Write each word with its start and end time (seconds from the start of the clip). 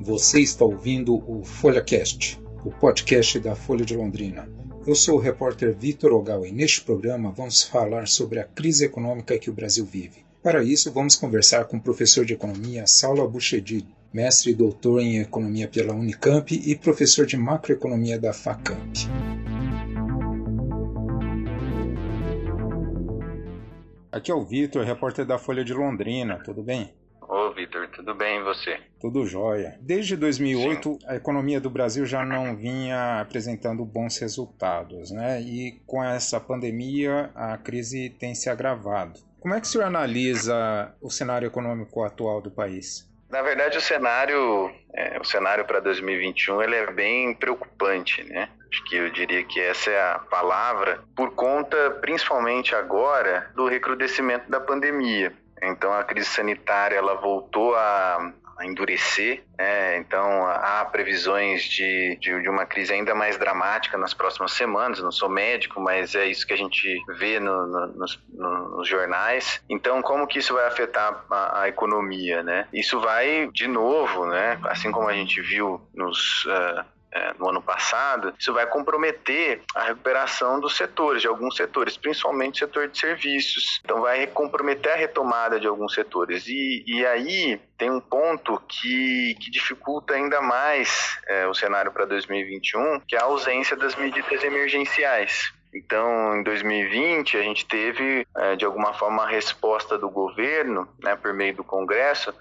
Você 0.00 0.40
está 0.40 0.64
ouvindo 0.64 1.22
o 1.26 1.42
FolhaCast, 1.44 2.40
o 2.64 2.70
podcast 2.70 3.38
da 3.38 3.54
Folha 3.54 3.84
de 3.84 3.96
Londrina. 3.96 4.48
Eu 4.86 4.94
sou 4.94 5.16
o 5.16 5.20
repórter 5.20 5.74
Vitor 5.74 6.12
Ogal 6.12 6.44
e 6.44 6.52
neste 6.52 6.82
programa 6.82 7.30
vamos 7.30 7.62
falar 7.62 8.08
sobre 8.08 8.40
a 8.40 8.44
crise 8.44 8.84
econômica 8.84 9.38
que 9.38 9.48
o 9.48 9.52
Brasil 9.52 9.84
vive. 9.84 10.24
Para 10.42 10.64
isso, 10.64 10.90
vamos 10.90 11.14
conversar 11.14 11.66
com 11.66 11.76
o 11.76 11.80
professor 11.80 12.24
de 12.24 12.34
economia 12.34 12.86
Saulo 12.86 13.22
Abuchedid, 13.22 13.86
mestre 14.12 14.50
e 14.50 14.54
doutor 14.54 15.00
em 15.00 15.20
economia 15.20 15.68
pela 15.68 15.94
Unicamp 15.94 16.52
e 16.52 16.74
professor 16.76 17.24
de 17.24 17.36
macroeconomia 17.36 18.18
da 18.18 18.32
FACAMP. 18.32 19.08
Aqui 24.12 24.30
é 24.30 24.34
o 24.34 24.44
Vitor, 24.44 24.84
repórter 24.84 25.24
da 25.24 25.38
Folha 25.38 25.64
de 25.64 25.72
Londrina, 25.72 26.38
tudo 26.44 26.62
bem? 26.62 26.92
Ô, 27.22 27.50
Vitor, 27.54 27.88
tudo 27.88 28.14
bem 28.14 28.40
e 28.40 28.42
você? 28.42 28.78
Tudo 29.00 29.24
jóia. 29.24 29.78
Desde 29.80 30.18
2008, 30.18 30.90
Sim. 30.90 30.98
a 31.06 31.16
economia 31.16 31.58
do 31.58 31.70
Brasil 31.70 32.04
já 32.04 32.22
não 32.22 32.54
vinha 32.54 33.22
apresentando 33.22 33.82
bons 33.86 34.18
resultados, 34.18 35.10
né? 35.10 35.40
E 35.40 35.80
com 35.86 36.04
essa 36.04 36.38
pandemia, 36.38 37.30
a 37.34 37.56
crise 37.56 38.10
tem 38.10 38.34
se 38.34 38.50
agravado. 38.50 39.18
Como 39.40 39.54
é 39.54 39.60
que 39.60 39.66
o 39.66 39.70
senhor 39.70 39.86
analisa 39.86 40.94
o 41.00 41.08
cenário 41.08 41.46
econômico 41.46 42.04
atual 42.04 42.42
do 42.42 42.50
país? 42.50 43.10
Na 43.32 43.40
verdade, 43.40 43.78
o 43.78 43.80
cenário, 43.80 44.70
é, 44.92 45.18
o 45.18 45.24
cenário 45.24 45.64
para 45.64 45.80
2021 45.80 46.60
ele 46.60 46.76
é 46.76 46.92
bem 46.92 47.34
preocupante, 47.34 48.22
né? 48.24 48.50
Acho 48.70 48.84
que 48.84 48.96
eu 48.96 49.08
diria 49.08 49.42
que 49.42 49.58
essa 49.58 49.90
é 49.90 50.12
a 50.12 50.18
palavra, 50.18 51.02
por 51.16 51.34
conta, 51.34 51.92
principalmente 52.02 52.74
agora, 52.74 53.50
do 53.54 53.66
recrudescimento 53.66 54.50
da 54.50 54.60
pandemia. 54.60 55.32
Então 55.62 55.94
a 55.94 56.04
crise 56.04 56.28
sanitária 56.28 56.96
ela 56.96 57.14
voltou 57.14 57.74
a, 57.74 58.32
a 58.62 58.66
endurecer, 58.66 59.42
né? 59.58 59.96
então 59.98 60.46
há 60.46 60.84
previsões 60.84 61.64
de, 61.64 62.16
de, 62.20 62.42
de, 62.42 62.48
uma 62.48 62.64
crise 62.64 62.92
ainda 62.92 63.14
mais 63.14 63.36
dramática 63.36 63.98
nas 63.98 64.14
próximas 64.14 64.52
semanas. 64.52 65.00
não 65.00 65.10
sou 65.10 65.28
médico, 65.28 65.80
mas 65.80 66.14
é 66.14 66.26
isso 66.26 66.46
que 66.46 66.52
a 66.52 66.56
gente 66.56 67.02
vê 67.18 67.40
no, 67.40 67.66
no, 67.66 67.86
nos, 67.88 68.22
no, 68.32 68.76
nos, 68.76 68.88
jornais. 68.88 69.60
Então, 69.68 70.00
como 70.00 70.26
que 70.26 70.38
isso 70.38 70.54
vai 70.54 70.66
afetar 70.66 71.24
a, 71.30 71.62
a, 71.62 71.68
economia, 71.68 72.42
né? 72.42 72.68
Isso 72.72 73.00
vai 73.00 73.50
de 73.52 73.66
novo, 73.66 74.26
né? 74.26 74.58
Assim 74.64 74.92
como 74.92 75.08
a 75.08 75.12
gente 75.12 75.40
viu 75.40 75.80
nos 75.94 76.44
uh, 76.44 76.84
é, 77.12 77.34
no 77.38 77.50
ano 77.50 77.62
passado, 77.62 78.34
isso 78.38 78.52
vai 78.52 78.66
comprometer 78.66 79.62
a 79.74 79.84
recuperação 79.84 80.58
dos 80.58 80.76
setores, 80.76 81.20
de 81.20 81.28
alguns 81.28 81.56
setores, 81.56 81.96
principalmente 81.96 82.56
o 82.56 82.66
setor 82.66 82.88
de 82.88 82.98
serviços. 82.98 83.80
Então, 83.84 84.00
vai 84.00 84.26
comprometer 84.26 84.92
a 84.92 84.96
retomada 84.96 85.60
de 85.60 85.66
alguns 85.66 85.94
setores. 85.94 86.46
E, 86.46 86.84
e 86.86 87.06
aí 87.06 87.60
tem 87.76 87.90
um 87.90 88.00
ponto 88.00 88.60
que, 88.68 89.36
que 89.40 89.50
dificulta 89.50 90.14
ainda 90.14 90.40
mais 90.40 91.18
é, 91.26 91.46
o 91.46 91.54
cenário 91.54 91.92
para 91.92 92.06
2021, 92.06 93.00
que 93.06 93.14
é 93.14 93.18
a 93.18 93.24
ausência 93.24 93.76
das 93.76 93.94
medidas 93.94 94.42
emergenciais. 94.42 95.52
Então, 95.74 96.36
em 96.36 96.42
2020, 96.42 97.36
a 97.36 97.42
gente 97.42 97.64
teve, 97.64 98.26
é, 98.36 98.56
de 98.56 98.64
alguma 98.64 98.92
forma, 98.92 99.24
a 99.24 99.28
resposta 99.28 99.96
do 99.96 100.10
governo, 100.10 100.86
né, 101.02 101.16
por 101.16 101.32
meio 101.32 101.54
do 101.54 101.64
Congresso, 101.64 102.34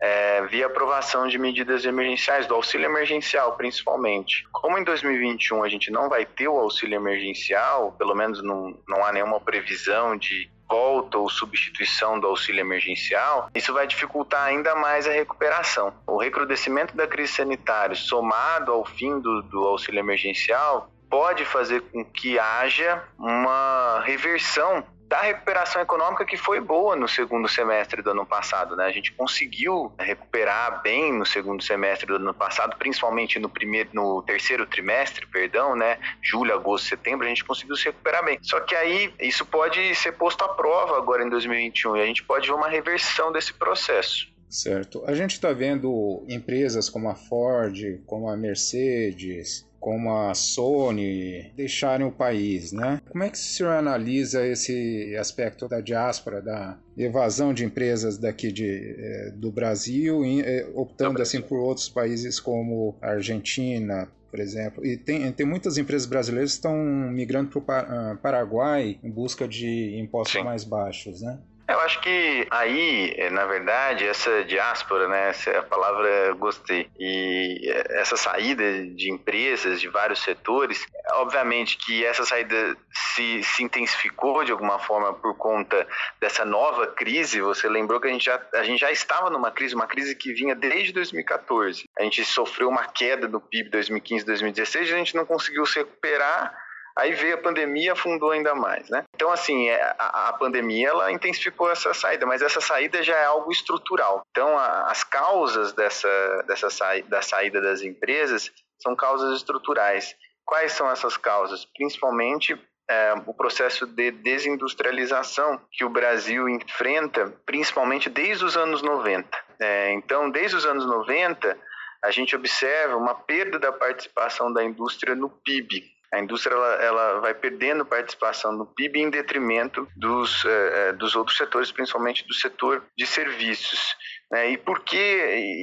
é, 0.00 0.42
via 0.46 0.66
aprovação 0.66 1.28
de 1.28 1.38
medidas 1.38 1.84
emergenciais, 1.84 2.46
do 2.46 2.54
auxílio 2.54 2.86
emergencial 2.86 3.52
principalmente. 3.52 4.46
Como 4.50 4.78
em 4.78 4.84
2021 4.84 5.62
a 5.62 5.68
gente 5.68 5.90
não 5.90 6.08
vai 6.08 6.24
ter 6.24 6.48
o 6.48 6.58
auxílio 6.58 6.96
emergencial, 6.96 7.92
pelo 7.98 8.14
menos 8.14 8.42
não, 8.42 8.74
não 8.88 9.04
há 9.04 9.12
nenhuma 9.12 9.38
previsão 9.38 10.16
de 10.16 10.50
volta 10.66 11.18
ou 11.18 11.28
substituição 11.28 12.18
do 12.18 12.28
auxílio 12.28 12.60
emergencial, 12.60 13.50
isso 13.54 13.74
vai 13.74 13.86
dificultar 13.86 14.44
ainda 14.44 14.74
mais 14.76 15.06
a 15.06 15.10
recuperação. 15.10 15.92
O 16.06 16.16
recrudescimento 16.16 16.96
da 16.96 17.08
crise 17.08 17.32
sanitária, 17.32 17.96
somado 17.96 18.72
ao 18.72 18.86
fim 18.86 19.18
do, 19.18 19.42
do 19.42 19.66
auxílio 19.66 19.98
emergencial, 19.98 20.88
pode 21.10 21.44
fazer 21.44 21.82
com 21.82 22.04
que 22.04 22.38
haja 22.38 23.02
uma 23.18 24.00
reversão 24.06 24.84
da 25.10 25.22
recuperação 25.22 25.82
econômica 25.82 26.24
que 26.24 26.36
foi 26.36 26.60
boa 26.60 26.94
no 26.94 27.08
segundo 27.08 27.48
semestre 27.48 28.00
do 28.00 28.12
ano 28.12 28.24
passado, 28.24 28.76
né? 28.76 28.84
A 28.84 28.92
gente 28.92 29.10
conseguiu 29.10 29.92
recuperar 29.98 30.80
bem 30.82 31.12
no 31.12 31.26
segundo 31.26 31.64
semestre 31.64 32.06
do 32.06 32.14
ano 32.14 32.32
passado, 32.32 32.76
principalmente 32.78 33.36
no 33.36 33.48
primeiro, 33.48 33.90
no 33.92 34.22
terceiro 34.22 34.64
trimestre, 34.66 35.26
perdão, 35.26 35.74
né? 35.74 35.98
Julho, 36.22 36.54
agosto, 36.54 36.86
setembro, 36.86 37.26
a 37.26 37.28
gente 37.28 37.44
conseguiu 37.44 37.74
se 37.74 37.86
recuperar 37.86 38.24
bem. 38.24 38.38
Só 38.40 38.60
que 38.60 38.76
aí 38.76 39.12
isso 39.18 39.44
pode 39.44 39.92
ser 39.96 40.12
posto 40.12 40.44
à 40.44 40.48
prova 40.50 40.96
agora 40.96 41.24
em 41.24 41.28
2021 41.28 41.96
e 41.96 42.02
a 42.02 42.06
gente 42.06 42.22
pode 42.22 42.46
ver 42.46 42.54
uma 42.54 42.68
reversão 42.68 43.32
desse 43.32 43.52
processo. 43.52 44.28
Certo. 44.48 45.02
A 45.06 45.14
gente 45.14 45.32
está 45.32 45.52
vendo 45.52 46.24
empresas 46.28 46.88
como 46.88 47.08
a 47.08 47.16
Ford, 47.16 48.00
como 48.06 48.28
a 48.28 48.36
Mercedes, 48.36 49.68
como 49.80 50.14
a 50.14 50.34
Sony 50.34 51.50
deixarem 51.56 52.06
o 52.06 52.12
país, 52.12 52.70
né? 52.70 53.00
Como 53.08 53.24
é 53.24 53.30
que 53.30 53.36
o 53.36 53.40
senhor 53.40 53.72
analisa 53.72 54.46
esse 54.46 55.16
aspecto 55.16 55.66
da 55.66 55.80
diáspora, 55.80 56.42
da 56.42 56.78
evasão 56.96 57.54
de 57.54 57.64
empresas 57.64 58.18
daqui 58.18 58.52
de, 58.52 58.66
eh, 58.68 59.32
do 59.34 59.50
Brasil, 59.50 60.22
eh, 60.24 60.68
optando 60.74 61.22
assim 61.22 61.40
por 61.40 61.58
outros 61.58 61.88
países 61.88 62.38
como 62.38 62.94
a 63.00 63.12
Argentina, 63.12 64.06
por 64.30 64.38
exemplo. 64.38 64.84
E 64.86 64.98
tem, 64.98 65.32
tem 65.32 65.46
muitas 65.46 65.78
empresas 65.78 66.06
brasileiras 66.06 66.52
que 66.52 66.58
estão 66.58 66.76
migrando 67.10 67.60
para 67.60 67.88
o 67.88 68.12
ah, 68.12 68.18
Paraguai 68.22 68.98
em 69.02 69.10
busca 69.10 69.48
de 69.48 69.98
impostos 69.98 70.38
Sim. 70.38 70.44
mais 70.44 70.62
baixos, 70.62 71.22
né? 71.22 71.38
Eu 71.70 71.78
acho 71.82 72.00
que 72.00 72.48
aí, 72.50 73.14
eh, 73.16 73.30
na 73.30 73.46
verdade, 73.46 74.04
essa 74.04 74.44
diáspora, 74.44 75.06
né, 75.06 75.28
essa 75.28 75.50
é 75.50 75.62
palavra 75.62 76.08
eu 76.08 76.36
gostei, 76.36 76.90
e 76.98 77.70
eh, 77.70 78.00
essa 78.00 78.16
saída 78.16 78.84
de 78.86 79.08
empresas 79.08 79.80
de 79.80 79.86
vários 79.88 80.20
setores, 80.20 80.84
obviamente 81.12 81.78
que 81.78 82.04
essa 82.04 82.24
saída 82.24 82.76
se, 83.14 83.44
se 83.44 83.62
intensificou 83.62 84.42
de 84.42 84.50
alguma 84.50 84.80
forma 84.80 85.14
por 85.14 85.36
conta 85.36 85.86
dessa 86.20 86.44
nova 86.44 86.88
crise. 86.88 87.40
Você 87.40 87.68
lembrou 87.68 88.00
que 88.00 88.08
a 88.08 88.10
gente, 88.10 88.24
já, 88.24 88.40
a 88.54 88.64
gente 88.64 88.80
já 88.80 88.90
estava 88.90 89.30
numa 89.30 89.52
crise, 89.52 89.76
uma 89.76 89.86
crise 89.86 90.16
que 90.16 90.32
vinha 90.32 90.56
desde 90.56 90.92
2014. 90.92 91.88
A 91.96 92.02
gente 92.02 92.24
sofreu 92.24 92.68
uma 92.68 92.84
queda 92.84 93.28
do 93.28 93.40
PIB 93.40 93.70
2015, 93.70 94.26
2016, 94.26 94.90
e 94.90 94.92
a 94.92 94.96
gente 94.96 95.14
não 95.14 95.24
conseguiu 95.24 95.64
se 95.66 95.78
recuperar 95.78 96.52
Aí 96.96 97.12
veio 97.12 97.34
a 97.34 97.38
pandemia 97.38 97.92
afundou 97.92 98.30
ainda 98.30 98.54
mais, 98.54 98.88
né? 98.88 99.04
Então, 99.14 99.30
assim, 99.30 99.68
é, 99.68 99.82
a, 99.98 100.28
a, 100.28 100.32
pandemia, 100.32 100.88
ela 100.88 101.12
intensificou 101.12 101.70
essa 101.70 101.94
saída, 101.94 102.26
mas 102.26 102.42
essa 102.42 102.60
saída 102.60 103.02
já 103.02 103.16
é 103.16 103.24
algo 103.24 103.50
estrutural. 103.50 104.22
Então, 104.30 104.58
a, 104.58 104.90
as 104.90 105.04
causas 105.04 105.72
dessa, 105.72 106.44
dessa 106.46 106.68
saída, 106.70 107.08
da 107.08 107.22
saída 107.22 107.60
das 107.60 107.82
empresas 107.82 108.50
são 108.78 108.96
causas 108.96 109.36
estruturais. 109.36 110.14
Quais 110.44 110.72
são 110.72 110.90
essas 110.90 111.16
causas? 111.16 111.64
Principalmente 111.64 112.58
é, 112.88 113.14
o 113.24 113.32
processo 113.32 113.86
de 113.86 114.10
desindustrialização 114.10 115.60
que 115.70 115.84
o 115.84 115.90
Brasil 115.90 116.48
enfrenta, 116.48 117.32
principalmente 117.46 118.10
desde 118.10 118.44
os 118.44 118.56
anos 118.56 118.82
90. 118.82 119.28
É, 119.60 119.92
então, 119.92 120.28
desde 120.28 120.56
os 120.56 120.66
anos 120.66 120.84
90, 120.84 121.56
a 122.02 122.10
gente 122.10 122.34
observa 122.34 122.96
uma 122.96 123.14
perda 123.14 123.58
da 123.58 123.70
participação 123.70 124.52
da 124.52 124.64
indústria 124.64 125.14
no 125.14 125.30
PIB 125.30 125.99
a 126.12 126.18
indústria 126.18 126.54
ela, 126.54 126.74
ela 126.82 127.20
vai 127.20 127.34
perdendo 127.34 127.84
participação 127.84 128.52
no 128.52 128.66
PIB 128.66 129.00
em 129.00 129.10
detrimento 129.10 129.86
dos, 129.96 130.44
eh, 130.44 130.92
dos 130.92 131.14
outros 131.14 131.36
setores, 131.36 131.70
principalmente 131.70 132.26
do 132.26 132.34
setor 132.34 132.84
de 132.96 133.06
serviços. 133.06 133.94
Né? 134.30 134.50
E 134.50 134.56
por 134.56 134.80
que 134.80 134.96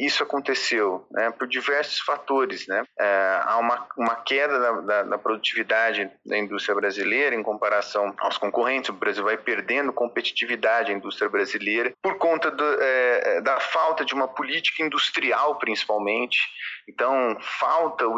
isso 0.03 0.21
aconteceu? 0.21 1.07
Né? 1.11 1.31
Por 1.31 1.47
diversos 1.47 1.99
fatores. 1.99 2.67
Né? 2.67 2.83
É, 2.99 3.41
há 3.43 3.57
uma, 3.57 3.87
uma 3.97 4.15
queda 4.15 4.59
da, 4.59 4.71
da, 4.81 5.03
da, 5.03 5.17
produtividade 5.17 6.09
da 6.25 6.37
indústria 6.37 6.75
brasileira 6.75 7.35
em 7.35 7.43
comparação 7.43 8.13
aos 8.19 8.37
concorrentes. 8.37 8.89
O 8.89 8.93
Brasil 8.93 9.23
vai 9.23 9.37
perdendo 9.37 9.93
competitividade, 9.93 10.91
a 10.91 10.95
indústria 10.95 11.29
brasileira, 11.29 11.93
por 12.01 12.17
conta 12.17 12.51
do, 12.51 12.63
é, 12.81 13.41
da 13.41 13.59
falta 13.59 14.03
de 14.03 14.13
uma 14.13 14.27
política 14.27 14.83
industrial, 14.83 15.55
principalmente. 15.55 16.39
Então, 16.89 17.37
falta 17.59 18.07
o, 18.07 18.17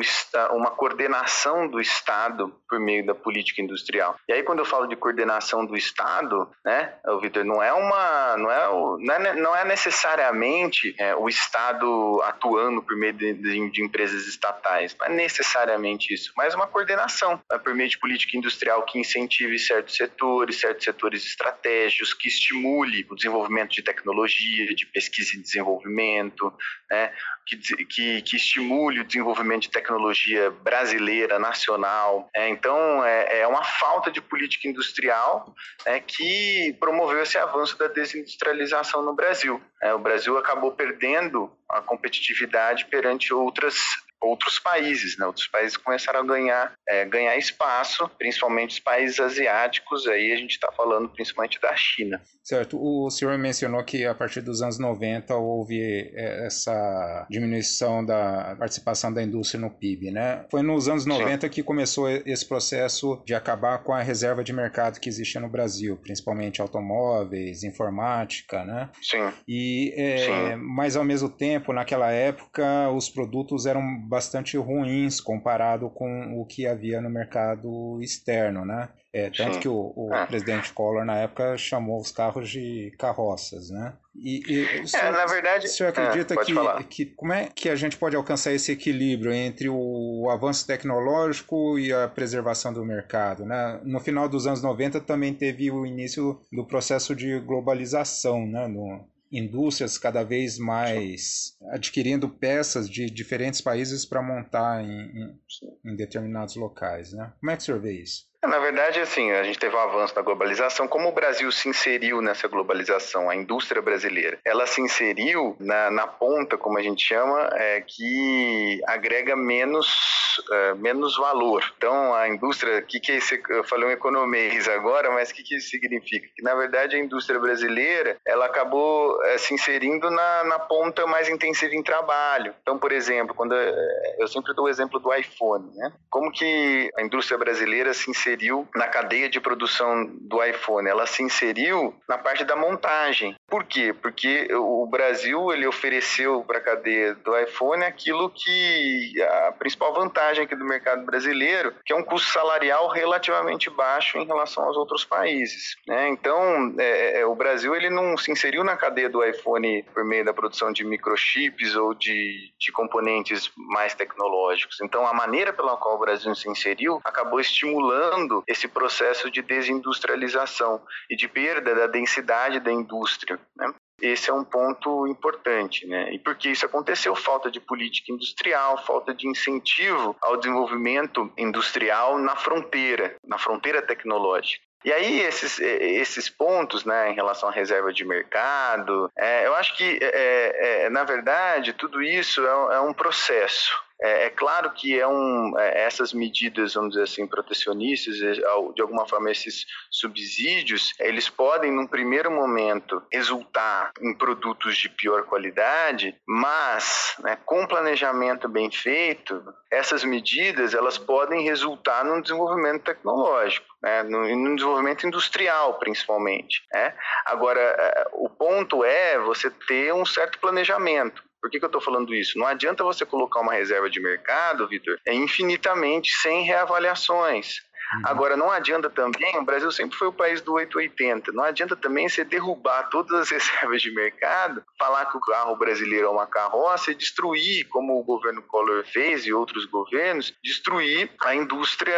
uma 0.52 0.72
coordenação 0.72 1.68
do 1.68 1.80
Estado 1.80 2.54
por 2.68 2.80
meio 2.80 3.06
da 3.06 3.16
política 3.16 3.62
industrial. 3.62 4.16
E 4.28 4.34
aí, 4.34 4.44
quando 4.44 4.60
eu 4.60 4.66
falo 4.66 4.88
de 4.88 4.96
coordenação 4.96 5.66
do 5.66 5.76
Estado, 5.76 6.50
né, 6.64 6.94
Vitor, 7.22 7.44
não 7.44 7.62
é 7.62 7.74
uma, 7.74 8.38
não 8.38 8.52
é, 8.52 8.68
não 9.00 9.14
é, 9.14 9.36
não 9.36 9.56
é 9.56 9.66
necessariamente 9.66 10.39
necessariamente 10.40 10.96
é, 10.98 11.16
o 11.16 11.28
Estado 11.28 12.22
atuando 12.24 12.82
por 12.82 12.96
meio 12.96 13.14
de, 13.14 13.34
de, 13.34 13.70
de, 13.70 13.84
empresas 13.84 14.26
estatais, 14.28 14.96
não 15.00 15.08
é 15.08 15.10
necessariamente 15.10 16.14
isso, 16.14 16.32
mas 16.36 16.56
uma 16.56 16.68
coordenação 16.68 17.42
né, 17.52 17.58
por 17.58 17.76
meio 17.76 17.90
de 17.90 18.00
política 18.00 18.38
industrial 18.38 18.84
que 18.84 19.00
incentive 19.00 19.60
certos 19.60 19.96
setores, 19.96 20.60
certos 20.60 20.86
setores 20.86 21.26
estratégicos, 21.26 22.14
que 22.14 22.28
estimule 22.28 23.06
o 23.10 23.16
desenvolvimento 23.16 23.72
de 23.72 23.82
tecnologia, 23.82 24.74
de 24.74 24.86
pesquisa 24.86 25.36
e 25.36 25.42
desenvolvimento, 25.42 26.54
né, 26.90 27.12
que, 27.46 27.86
que, 27.86 28.22
que, 28.22 28.36
estimule 28.36 29.02
o 29.02 29.04
desenvolvimento 29.04 29.64
de 29.64 29.72
tecnologia 29.72 30.52
brasileira, 30.52 31.40
nacional. 31.40 32.30
É, 32.34 32.48
então, 32.50 33.04
é, 33.04 33.40
é, 33.40 33.48
uma 33.48 33.64
falta 33.64 34.12
de 34.12 34.22
política 34.22 34.68
industrial 34.68 35.54
é, 35.86 36.00
que 36.00 36.76
promoveu 36.80 37.22
esse 37.22 37.38
avanço 37.38 37.78
da 37.78 37.88
desindustrialização 37.88 39.02
no 39.02 39.16
Brasil. 39.16 39.62
É, 39.82 39.94
o 39.94 40.00
Brasil 40.00 40.29
acabou 40.38 40.72
perdendo 40.72 41.52
a 41.68 41.82
competitividade 41.82 42.86
perante 42.86 43.34
outras 43.34 43.76
outros 44.22 44.60
países, 44.60 45.18
né? 45.18 45.26
Outros 45.26 45.48
países 45.48 45.78
começaram 45.78 46.20
a 46.20 46.24
ganhar, 46.24 46.74
é, 46.88 47.06
ganhar 47.06 47.38
espaço, 47.38 48.10
principalmente 48.18 48.72
os 48.72 48.80
países 48.80 49.20
asiáticos, 49.20 50.08
aí 50.08 50.32
a 50.32 50.36
gente 50.36 50.52
está 50.52 50.72
falando 50.72 51.10
principalmente 51.10 51.60
da 51.62 51.76
China. 51.76 52.22
Certo. 52.44 52.78
O 52.82 53.10
senhor 53.10 53.38
mencionou 53.38 53.84
que 53.84 54.06
a 54.06 54.16
partir 54.16 54.42
dos 54.42 54.62
anos 54.62 54.80
90 54.80 55.36
houve 55.36 55.80
é, 56.14 56.48
essa 56.48 57.28
diminuição 57.30 58.04
da 58.04 58.56
participação 58.58 59.14
da 59.14 59.22
indústria 59.22 59.60
no 59.60 59.70
PIB, 59.70 60.12
né? 60.12 60.46
Foi 60.50 60.62
nos 60.62 60.88
anos 60.88 61.06
90 61.06 61.46
Sim. 61.46 61.50
que 61.54 61.62
começou 61.62 62.10
esse 62.10 62.46
processo 62.46 63.22
de 63.26 63.36
acabar 63.36 63.84
com 63.84 63.94
a 63.94 64.02
reserva 64.02 64.44
de 64.44 64.52
mercado 64.52 65.00
que 65.00 65.08
existia 65.08 65.40
no 65.40 65.48
Brasil, 65.48 65.96
principalmente 65.98 66.62
automóveis, 66.62 67.64
informática, 67.64 68.64
né? 68.66 68.90
Sim. 69.02 69.32
E, 69.48 69.94
é, 69.96 70.18
Sim. 70.18 70.56
Mas 70.56 70.96
ao 70.96 71.04
mesmo 71.04 71.30
tempo, 71.30 71.72
naquela 71.72 72.12
época, 72.12 72.90
os 72.90 73.10
produtos 73.10 73.66
eram 73.66 74.09
bastante 74.10 74.58
ruins 74.58 75.22
comparado 75.22 75.88
com 75.88 76.42
o 76.42 76.46
que 76.46 76.66
havia 76.66 77.00
no 77.00 77.12
mercado 77.12 78.00
externo, 78.02 78.66
né? 78.66 78.90
É, 79.14 79.30
tanto 79.30 79.56
Sim. 79.56 79.60
que 79.60 79.68
o, 79.68 79.94
o 79.96 80.14
é. 80.14 80.26
presidente 80.26 80.74
Collor, 80.74 81.06
na 81.06 81.18
época, 81.18 81.58
chamou 81.58 82.00
os 82.00 82.12
carros 82.12 82.50
de 82.50 82.92
carroças, 82.98 83.70
né? 83.70 83.94
E, 84.16 84.42
e 84.48 84.82
o 84.82 84.88
senhor, 84.88 85.06
é, 85.06 85.12
na 85.12 85.26
verdade, 85.26 85.66
o 85.66 85.70
senhor 85.70 85.90
acredita 85.90 86.34
é, 86.34 86.38
que, 86.38 86.84
que 86.84 87.06
como 87.16 87.34
é 87.34 87.48
que 87.48 87.70
a 87.70 87.76
gente 87.76 87.98
pode 87.98 88.16
alcançar 88.16 88.52
esse 88.52 88.72
equilíbrio 88.72 89.32
entre 89.32 89.70
o 89.70 90.28
avanço 90.30 90.66
tecnológico 90.66 91.80
e 91.80 91.94
a 91.94 92.08
preservação 92.08 92.74
do 92.74 92.86
mercado? 92.86 93.46
Né? 93.46 93.80
No 93.84 94.00
final 94.00 94.28
dos 94.28 94.46
anos 94.46 94.62
90 94.62 95.02
também 95.02 95.34
teve 95.34 95.72
o 95.72 95.86
início 95.86 96.40
do 96.52 96.66
processo 96.66 97.16
de 97.16 97.40
globalização, 97.40 98.46
né? 98.46 98.68
No, 98.68 99.08
indústrias 99.32 99.98
cada 99.98 100.24
vez 100.24 100.58
mais 100.58 101.58
adquirindo 101.72 102.30
peças 102.30 102.90
de 102.90 103.10
diferentes 103.10 103.62
países 103.62 104.06
para 104.06 104.22
montar 104.22 104.84
em, 104.84 104.90
em, 104.90 105.40
em, 105.86 105.96
determinados 105.96 106.56
locais, 106.56 107.14
né? 107.14 107.34
Como 107.40 107.52
é 107.52 107.56
que 107.56 107.64
o 107.64 107.66
senhor 107.66 107.82
vê 107.82 107.94
isso? 108.02 108.29
Na 108.42 108.58
verdade, 108.58 109.02
assim, 109.02 109.32
a 109.32 109.44
gente 109.44 109.60
teve 109.60 109.76
um 109.76 109.80
avanço 109.80 110.16
na 110.16 110.22
globalização. 110.22 110.88
Como 110.88 111.10
o 111.10 111.12
Brasil 111.12 111.52
se 111.52 111.68
inseriu 111.68 112.22
nessa 112.22 112.48
globalização, 112.48 113.30
a 113.30 113.36
indústria 113.36 113.82
brasileira, 113.82 114.40
ela 114.46 114.66
se 114.66 114.80
inseriu 114.82 115.58
na, 115.60 115.92
na 115.92 116.08
ponta, 116.08 116.58
como 116.58 116.78
a 116.78 116.82
gente 116.82 117.06
chama, 117.06 117.50
é, 117.54 117.82
que 117.82 118.80
agrega 118.88 119.36
menos, 119.36 120.42
é, 120.52 120.74
menos 120.76 121.18
valor. 121.18 121.70
Então, 121.76 122.14
a 122.16 122.30
indústria, 122.30 122.82
que 122.82 123.02
que 123.02 123.12
é 123.12 123.16
esse, 123.18 123.42
eu 123.50 123.64
falei 123.66 123.90
um 123.90 123.92
economês 123.92 124.70
agora, 124.70 125.12
mas 125.12 125.32
o 125.32 125.34
que, 125.34 125.44
que 125.44 125.58
isso 125.58 125.70
significa? 125.70 126.26
Que, 126.34 126.42
na 126.42 126.56
verdade, 126.56 126.96
a 126.96 127.00
indústria 127.00 127.40
brasileira, 127.40 128.16
ela 128.26 128.46
acabou 128.46 129.22
é, 129.26 129.38
se 129.38 129.54
inserindo 129.54 130.10
na, 130.10 130.44
na 130.46 130.60
ponta 130.60 131.06
mais 131.06 131.28
intensiva 131.28 131.76
em 131.76 131.84
trabalho. 131.84 132.56
Então, 132.62 132.80
por 132.80 132.94
exemplo, 132.94 133.36
quando 133.36 133.54
é, 133.54 134.16
eu 134.18 134.30
sempre 134.30 134.54
dou 134.54 134.66
o 134.66 134.70
exemplo 134.70 134.98
do 134.98 135.14
iPhone, 135.14 135.70
né? 135.76 135.92
Como 136.10 136.32
que 136.32 136.90
a 136.98 137.02
indústria 137.02 137.38
brasileira 137.38 137.94
se 137.94 138.10
inseriu 138.10 138.29
inseriu 138.30 138.68
na 138.76 138.88
cadeia 138.88 139.30
de 139.30 139.40
produção 139.40 140.06
do 140.22 140.44
iPhone, 140.44 140.88
ela 140.88 141.08
se 141.08 141.24
inseriu 141.24 141.96
na 142.08 142.18
parte 142.18 142.44
da 142.44 142.56
montagem. 142.56 143.36
Por 143.48 143.64
quê? 143.64 143.94
Porque 143.94 144.48
o 144.54 144.86
Brasil 144.86 145.52
ele 145.52 145.66
ofereceu 145.66 146.44
para 146.44 146.60
a 146.60 146.62
cadeia 146.62 147.16
do 147.16 147.38
iPhone 147.38 147.84
aquilo 147.84 148.30
que 148.30 149.14
a 149.22 149.52
principal 149.54 149.94
vantagem 149.94 150.44
aqui 150.44 150.56
do 150.56 150.66
mercado 150.66 151.04
brasileiro, 151.06 151.74
que 151.86 151.94
é 151.94 151.96
um 151.96 152.04
custo 152.04 152.32
salarial 152.32 152.88
relativamente 152.90 153.70
baixo 153.70 154.18
em 154.18 154.26
relação 154.26 154.64
aos 154.64 154.78
outros 154.78 155.04
países. 155.04 155.76
Né? 155.88 156.10
Então, 156.10 156.74
é, 156.78 157.22
é, 157.22 157.26
o 157.26 157.36
Brasil 157.36 157.76
ele 157.76 157.90
não 157.90 158.16
se 158.18 158.32
inseriu 158.32 158.64
na 158.64 158.78
cadeia 158.78 159.10
do 159.10 159.24
iPhone 159.24 159.84
por 159.94 160.06
meio 160.06 160.26
da 160.26 160.34
produção 160.34 160.72
de 160.72 160.84
microchips 160.84 161.76
ou 161.76 161.94
de, 161.94 162.52
de 162.60 162.72
componentes 162.72 163.52
mais 163.56 163.94
tecnológicos. 163.96 164.80
Então, 164.82 165.08
a 165.08 165.14
maneira 165.14 165.52
pela 165.52 165.78
qual 165.78 165.96
o 165.96 166.00
Brasil 166.00 166.34
se 166.36 166.50
inseriu 166.50 167.00
acabou 167.04 167.40
estimulando 167.40 168.19
acelerando 168.20 168.44
esse 168.48 168.68
processo 168.68 169.32
de 169.32 169.42
desindustrialização 169.42 170.82
e 171.10 171.16
de 171.16 171.28
perda 171.28 171.74
da 171.74 171.88
densidade 171.88 172.60
da 172.60 172.72
indústria. 172.72 173.40
Né? 173.56 173.74
Esse 174.02 174.30
é 174.30 174.34
um 174.34 174.46
ponto 174.46 175.08
importante, 175.08 175.86
né? 175.86 176.14
E 176.14 176.20
porque 176.20 176.50
isso 176.50 176.66
aconteceu? 176.66 177.14
Falta 177.16 177.52
de 177.52 177.60
política 177.60 178.14
industrial, 178.14 178.78
falta 178.86 179.14
de 179.14 179.28
incentivo 179.28 180.16
ao 180.22 180.38
desenvolvimento 180.38 181.32
industrial 181.38 182.18
na 182.18 182.36
fronteira, 182.36 183.16
na 183.26 183.38
fronteira 183.38 183.82
tecnológica. 183.82 184.64
E 184.86 184.94
aí, 184.94 185.20
esses, 185.20 185.60
esses 185.60 186.30
pontos, 186.30 186.86
né, 186.86 187.12
em 187.12 187.14
relação 187.14 187.50
à 187.50 187.52
reserva 187.52 187.92
de 187.92 188.06
mercado, 188.06 189.12
é, 189.18 189.46
eu 189.46 189.54
acho 189.56 189.76
que, 189.76 190.00
é, 190.02 190.86
é, 190.86 190.90
na 190.90 191.04
verdade, 191.04 191.74
tudo 191.74 192.02
isso 192.02 192.42
é, 192.48 192.76
é 192.76 192.80
um 192.80 192.94
processo. 192.94 193.74
É, 194.02 194.26
é, 194.26 194.30
claro 194.30 194.72
que 194.72 194.98
é 194.98 195.06
um, 195.06 195.58
é, 195.60 195.84
essas 195.84 196.14
medidas, 196.14 196.74
vamos 196.74 196.92
dizer 196.92 197.04
assim, 197.04 197.28
protecionistas, 197.28 198.22
é, 198.22 198.32
de 198.34 198.82
alguma 198.82 199.06
forma 199.06 199.30
esses 199.30 199.66
subsídios, 199.92 200.94
eles 201.00 201.30
podem, 201.30 201.72
num 201.72 201.86
primeiro 201.86 202.32
momento, 202.32 203.02
resultar 203.12 203.92
em 204.02 204.14
produtos 204.14 204.78
de 204.78 204.90
pior 204.90 205.24
qualidade, 205.24 206.16
mas, 206.26 207.16
né, 207.20 207.38
com 207.46 207.68
planejamento 207.68 208.48
bem 208.48 208.72
feito, 208.72 209.44
essas 209.72 210.04
medidas 210.04 210.74
elas 210.74 210.98
podem 210.98 211.44
resultar 211.44 212.06
num 212.06 212.22
desenvolvimento 212.22 212.84
tecnológico. 212.84 213.68
Né, 213.82 214.04
no, 214.04 214.56
desenvolvimento 214.56 215.08
industrial, 215.08 215.80
principalmente. 215.80 216.62
Né? 216.74 216.94
Agora, 217.26 217.62
é, 217.62 218.08
o 218.12 218.30
ponto 218.30 218.84
é 218.84 219.18
você 219.20 219.50
ter 219.50 219.94
um 219.94 220.06
certo 220.06 220.38
planejamento. 220.38 221.24
Por 221.42 221.50
que, 221.50 221.60
que 221.60 221.66
eu 221.66 221.68
estou 221.68 221.82
falando 221.82 222.14
isso? 222.14 222.38
Não 222.38 222.46
adianta 222.46 222.84
você 222.84 223.06
colocar 223.06 223.40
uma 223.40 223.54
reserva 223.54 223.90
de 223.90 224.00
mercado, 224.00 224.68
Vitor, 224.68 225.00
é 225.06 225.14
infinitamente 225.14 226.12
sem 226.12 226.44
reavaliações. 226.44 227.62
Uhum. 227.94 228.02
Agora, 228.06 228.38
não 228.38 228.52
adianta 228.52 228.90
também, 228.90 229.38
o 229.38 229.46
Brasil 229.46 229.72
sempre 229.72 229.98
foi 229.98 230.08
o 230.08 230.14
país 230.14 230.42
do 230.42 230.54
880, 230.54 231.32
não 231.32 231.44
adianta 231.44 231.76
também 231.76 232.08
você 232.08 232.24
derrubar 232.24 232.90
todas 232.90 233.20
as 233.20 233.30
reservas 233.32 233.82
de 233.82 233.92
mercado, 233.92 234.64
falar 234.78 235.06
que 235.06 235.18
o 235.18 235.22
carro 235.22 235.56
brasileiro 235.56 236.08
é 236.08 236.10
uma 236.10 236.28
carroça 236.28 236.92
e 236.92 236.96
destruir, 236.96 237.68
como 237.70 238.00
o 238.00 238.04
governo 238.04 238.42
Collor 238.44 238.84
fez 238.86 239.26
e 239.26 239.34
outros 239.34 239.66
governos, 239.66 240.34
destruir 240.44 241.10
a 241.24 241.36
indústria, 241.36 241.98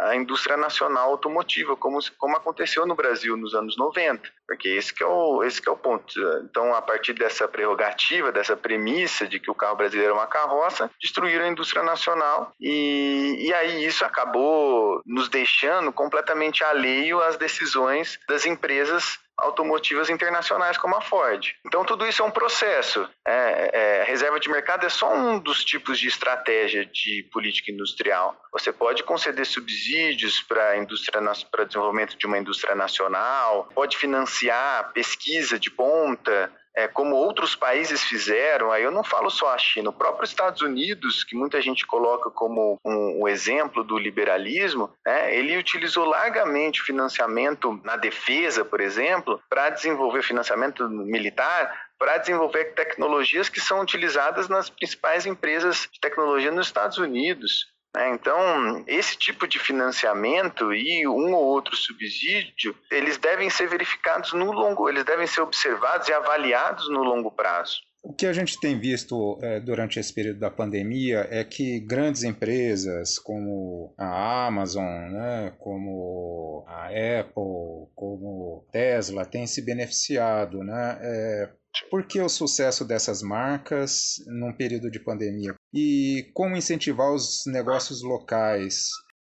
a 0.00 0.16
indústria 0.16 0.56
nacional 0.56 1.10
automotiva, 1.10 1.76
como, 1.76 1.98
como 2.18 2.36
aconteceu 2.36 2.86
no 2.86 2.94
Brasil 2.94 3.36
nos 3.36 3.54
anos 3.54 3.76
90, 3.76 4.28
porque 4.46 4.68
esse 4.68 4.92
é 5.00 5.06
o, 5.06 5.44
esse 5.44 5.60
é 5.66 5.70
o 5.70 5.76
ponto. 5.76 6.12
Então, 6.44 6.74
a 6.74 6.82
partir 6.82 7.12
dessa 7.12 7.46
prerrogativa, 7.46 8.32
dessa 8.32 8.56
premissa 8.56 9.26
de 9.26 9.38
que 9.38 9.50
o 9.50 9.54
carro 9.54 9.76
brasileiro 9.76 10.12
é 10.12 10.16
uma 10.16 10.26
carroça, 10.26 10.90
destruíram 11.00 11.44
a 11.44 11.48
indústria 11.48 11.82
nacional 11.82 12.52
e, 12.60 13.46
e 13.46 13.54
aí 13.54 13.84
isso 13.84 14.04
acabou 14.04 15.02
nos 15.20 15.28
deixando 15.28 15.92
completamente 15.92 16.64
alheio 16.64 17.20
às 17.20 17.36
decisões 17.36 18.18
das 18.26 18.46
empresas 18.46 19.18
automotivas 19.36 20.08
internacionais 20.08 20.78
como 20.78 20.96
a 20.96 21.00
Ford. 21.00 21.54
Então 21.66 21.84
tudo 21.84 22.06
isso 22.06 22.22
é 22.22 22.24
um 22.24 22.30
processo. 22.30 23.08
É, 23.26 23.70
é, 24.00 24.04
reserva 24.04 24.38
de 24.38 24.48
mercado 24.48 24.84
é 24.84 24.88
só 24.88 25.14
um 25.14 25.38
dos 25.38 25.64
tipos 25.64 25.98
de 25.98 26.08
estratégia 26.08 26.86
de 26.86 27.28
política 27.32 27.70
industrial. 27.70 28.36
Você 28.52 28.72
pode 28.72 29.02
conceder 29.02 29.46
subsídios 29.46 30.42
para 30.42 30.78
indústria 30.78 31.20
para 31.50 31.64
desenvolvimento 31.64 32.16
de 32.16 32.26
uma 32.26 32.38
indústria 32.38 32.74
nacional, 32.74 33.68
pode 33.74 33.96
financiar 33.96 34.92
pesquisa 34.92 35.58
de 35.58 35.70
ponta, 35.70 36.50
é, 36.76 36.86
como 36.86 37.16
outros 37.16 37.54
países 37.54 38.02
fizeram, 38.02 38.70
aí 38.70 38.82
eu 38.82 38.90
não 38.90 39.02
falo 39.02 39.30
só 39.30 39.52
a 39.52 39.58
China, 39.58 39.90
o 39.90 39.92
próprio 39.92 40.24
Estados 40.24 40.62
Unidos, 40.62 41.24
que 41.24 41.34
muita 41.34 41.60
gente 41.60 41.86
coloca 41.86 42.30
como 42.30 42.78
um, 42.84 43.22
um 43.22 43.28
exemplo 43.28 43.82
do 43.82 43.98
liberalismo, 43.98 44.90
né, 45.06 45.34
ele 45.34 45.56
utilizou 45.56 46.04
largamente 46.04 46.80
o 46.80 46.84
financiamento 46.84 47.80
na 47.84 47.96
defesa, 47.96 48.64
por 48.64 48.80
exemplo, 48.80 49.40
para 49.48 49.70
desenvolver 49.70 50.22
financiamento 50.22 50.88
militar 50.88 51.90
para 52.00 52.16
desenvolver 52.16 52.72
tecnologias 52.72 53.50
que 53.50 53.60
são 53.60 53.82
utilizadas 53.82 54.48
nas 54.48 54.70
principais 54.70 55.26
empresas 55.26 55.86
de 55.92 56.00
tecnologia 56.00 56.50
nos 56.50 56.66
Estados 56.66 56.96
Unidos. 56.96 57.69
Né? 57.94 58.10
Então, 58.10 58.84
esse 58.86 59.16
tipo 59.16 59.46
de 59.46 59.58
financiamento 59.58 60.72
e 60.72 61.06
um 61.06 61.34
ou 61.34 61.44
outro 61.44 61.76
subsídio, 61.76 62.76
eles 62.90 63.18
devem 63.18 63.50
ser 63.50 63.68
verificados 63.68 64.32
no 64.32 64.52
longo, 64.52 64.88
eles 64.88 65.04
devem 65.04 65.26
ser 65.26 65.40
observados 65.40 66.08
e 66.08 66.12
avaliados 66.12 66.88
no 66.88 67.02
longo 67.02 67.30
prazo. 67.30 67.80
O 68.02 68.14
que 68.14 68.26
a 68.26 68.32
gente 68.32 68.58
tem 68.58 68.78
visto 68.78 69.38
é, 69.42 69.60
durante 69.60 70.00
esse 70.00 70.12
período 70.12 70.40
da 70.40 70.50
pandemia 70.50 71.26
é 71.30 71.44
que 71.44 71.80
grandes 71.80 72.22
empresas 72.22 73.18
como 73.18 73.92
a 73.96 74.46
Amazon, 74.46 75.10
né, 75.10 75.52
como 75.58 76.64
a 76.66 76.86
Apple, 76.86 77.88
como 77.94 78.64
Tesla 78.72 79.26
têm 79.26 79.46
se 79.46 79.60
beneficiado. 79.60 80.64
Né? 80.64 80.98
É, 81.00 81.50
por 81.90 82.04
que 82.06 82.20
o 82.20 82.28
sucesso 82.28 82.84
dessas 82.84 83.22
marcas 83.22 84.16
num 84.26 84.52
período 84.52 84.90
de 84.90 84.98
pandemia? 84.98 85.54
E 85.72 86.30
como 86.34 86.56
incentivar 86.56 87.12
os 87.12 87.44
negócios 87.46 88.02
locais 88.02 88.88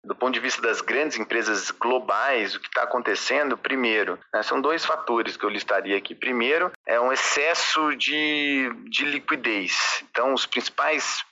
do 0.08 0.16
ponto 0.16 0.34
de 0.34 0.40
vista 0.40 0.62
das 0.62 0.80
grandes 0.80 1.20
empresas 1.20 1.70
globais, 1.70 2.56
o 2.56 2.60
que 2.60 2.68
está 2.68 2.84
acontecendo, 2.84 3.58
primeiro, 3.58 4.18
né, 4.34 4.42
são 4.42 4.62
dois 4.62 4.86
fatores 4.86 5.36
que 5.36 5.44
eu 5.44 5.50
listaria 5.50 5.98
aqui. 5.98 6.16
Primeiro, 6.16 6.72
é 6.86 7.00
um 7.00 7.12
excesso 7.12 7.96
de, 7.96 8.72
de 8.90 9.06
liquidez. 9.06 10.04
Então, 10.10 10.34
os 10.34 10.46
principais 10.46 11.24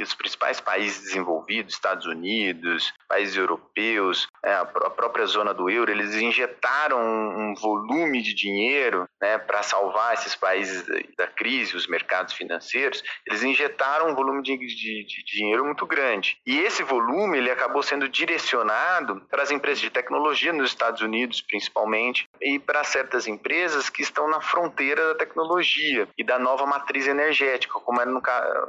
os 0.00 0.14
principais 0.14 0.60
países 0.60 1.02
desenvolvidos, 1.02 1.74
Estados 1.74 2.06
Unidos, 2.06 2.92
países 3.08 3.36
europeus, 3.36 4.28
é, 4.44 4.54
a 4.54 4.64
própria 4.64 5.26
zona 5.26 5.52
do 5.52 5.68
euro, 5.68 5.90
eles 5.90 6.14
injetaram 6.14 6.98
um 7.00 7.54
volume 7.54 8.22
de 8.22 8.32
dinheiro 8.32 9.08
né, 9.20 9.38
para 9.38 9.62
salvar 9.62 10.14
esses 10.14 10.36
países 10.36 10.84
da 11.16 11.26
crise, 11.26 11.76
os 11.76 11.88
mercados 11.88 12.34
financeiros, 12.34 13.02
eles 13.26 13.42
injetaram 13.42 14.10
um 14.10 14.14
volume 14.14 14.42
de, 14.42 14.56
de, 14.56 15.04
de 15.04 15.24
dinheiro 15.24 15.64
muito 15.64 15.84
grande. 15.84 16.38
E 16.46 16.58
esse 16.58 16.82
volume 16.82 17.38
ele 17.38 17.50
acabou 17.50 17.82
sendo 17.82 18.08
direcionado 18.08 19.20
para 19.28 19.42
as 19.42 19.50
empresas 19.50 19.80
de 19.80 19.90
tecnologia 19.90 20.52
nos 20.52 20.70
Estados 20.70 21.00
Unidos, 21.00 21.40
principalmente, 21.40 22.28
e 22.40 22.58
para 22.58 22.84
certas 22.84 23.26
empresas 23.26 23.90
que 23.90 24.02
estão 24.02 24.28
na 24.28 24.40
fronteira 24.40 25.08
da 25.08 25.14
tecnologia 25.16 26.08
e 26.16 26.22
da 26.22 26.38
nova 26.38 26.66
matriz 26.66 27.06
energética, 27.06 27.80
como 27.80 28.00
é, 28.00 28.04
no, 28.04 28.22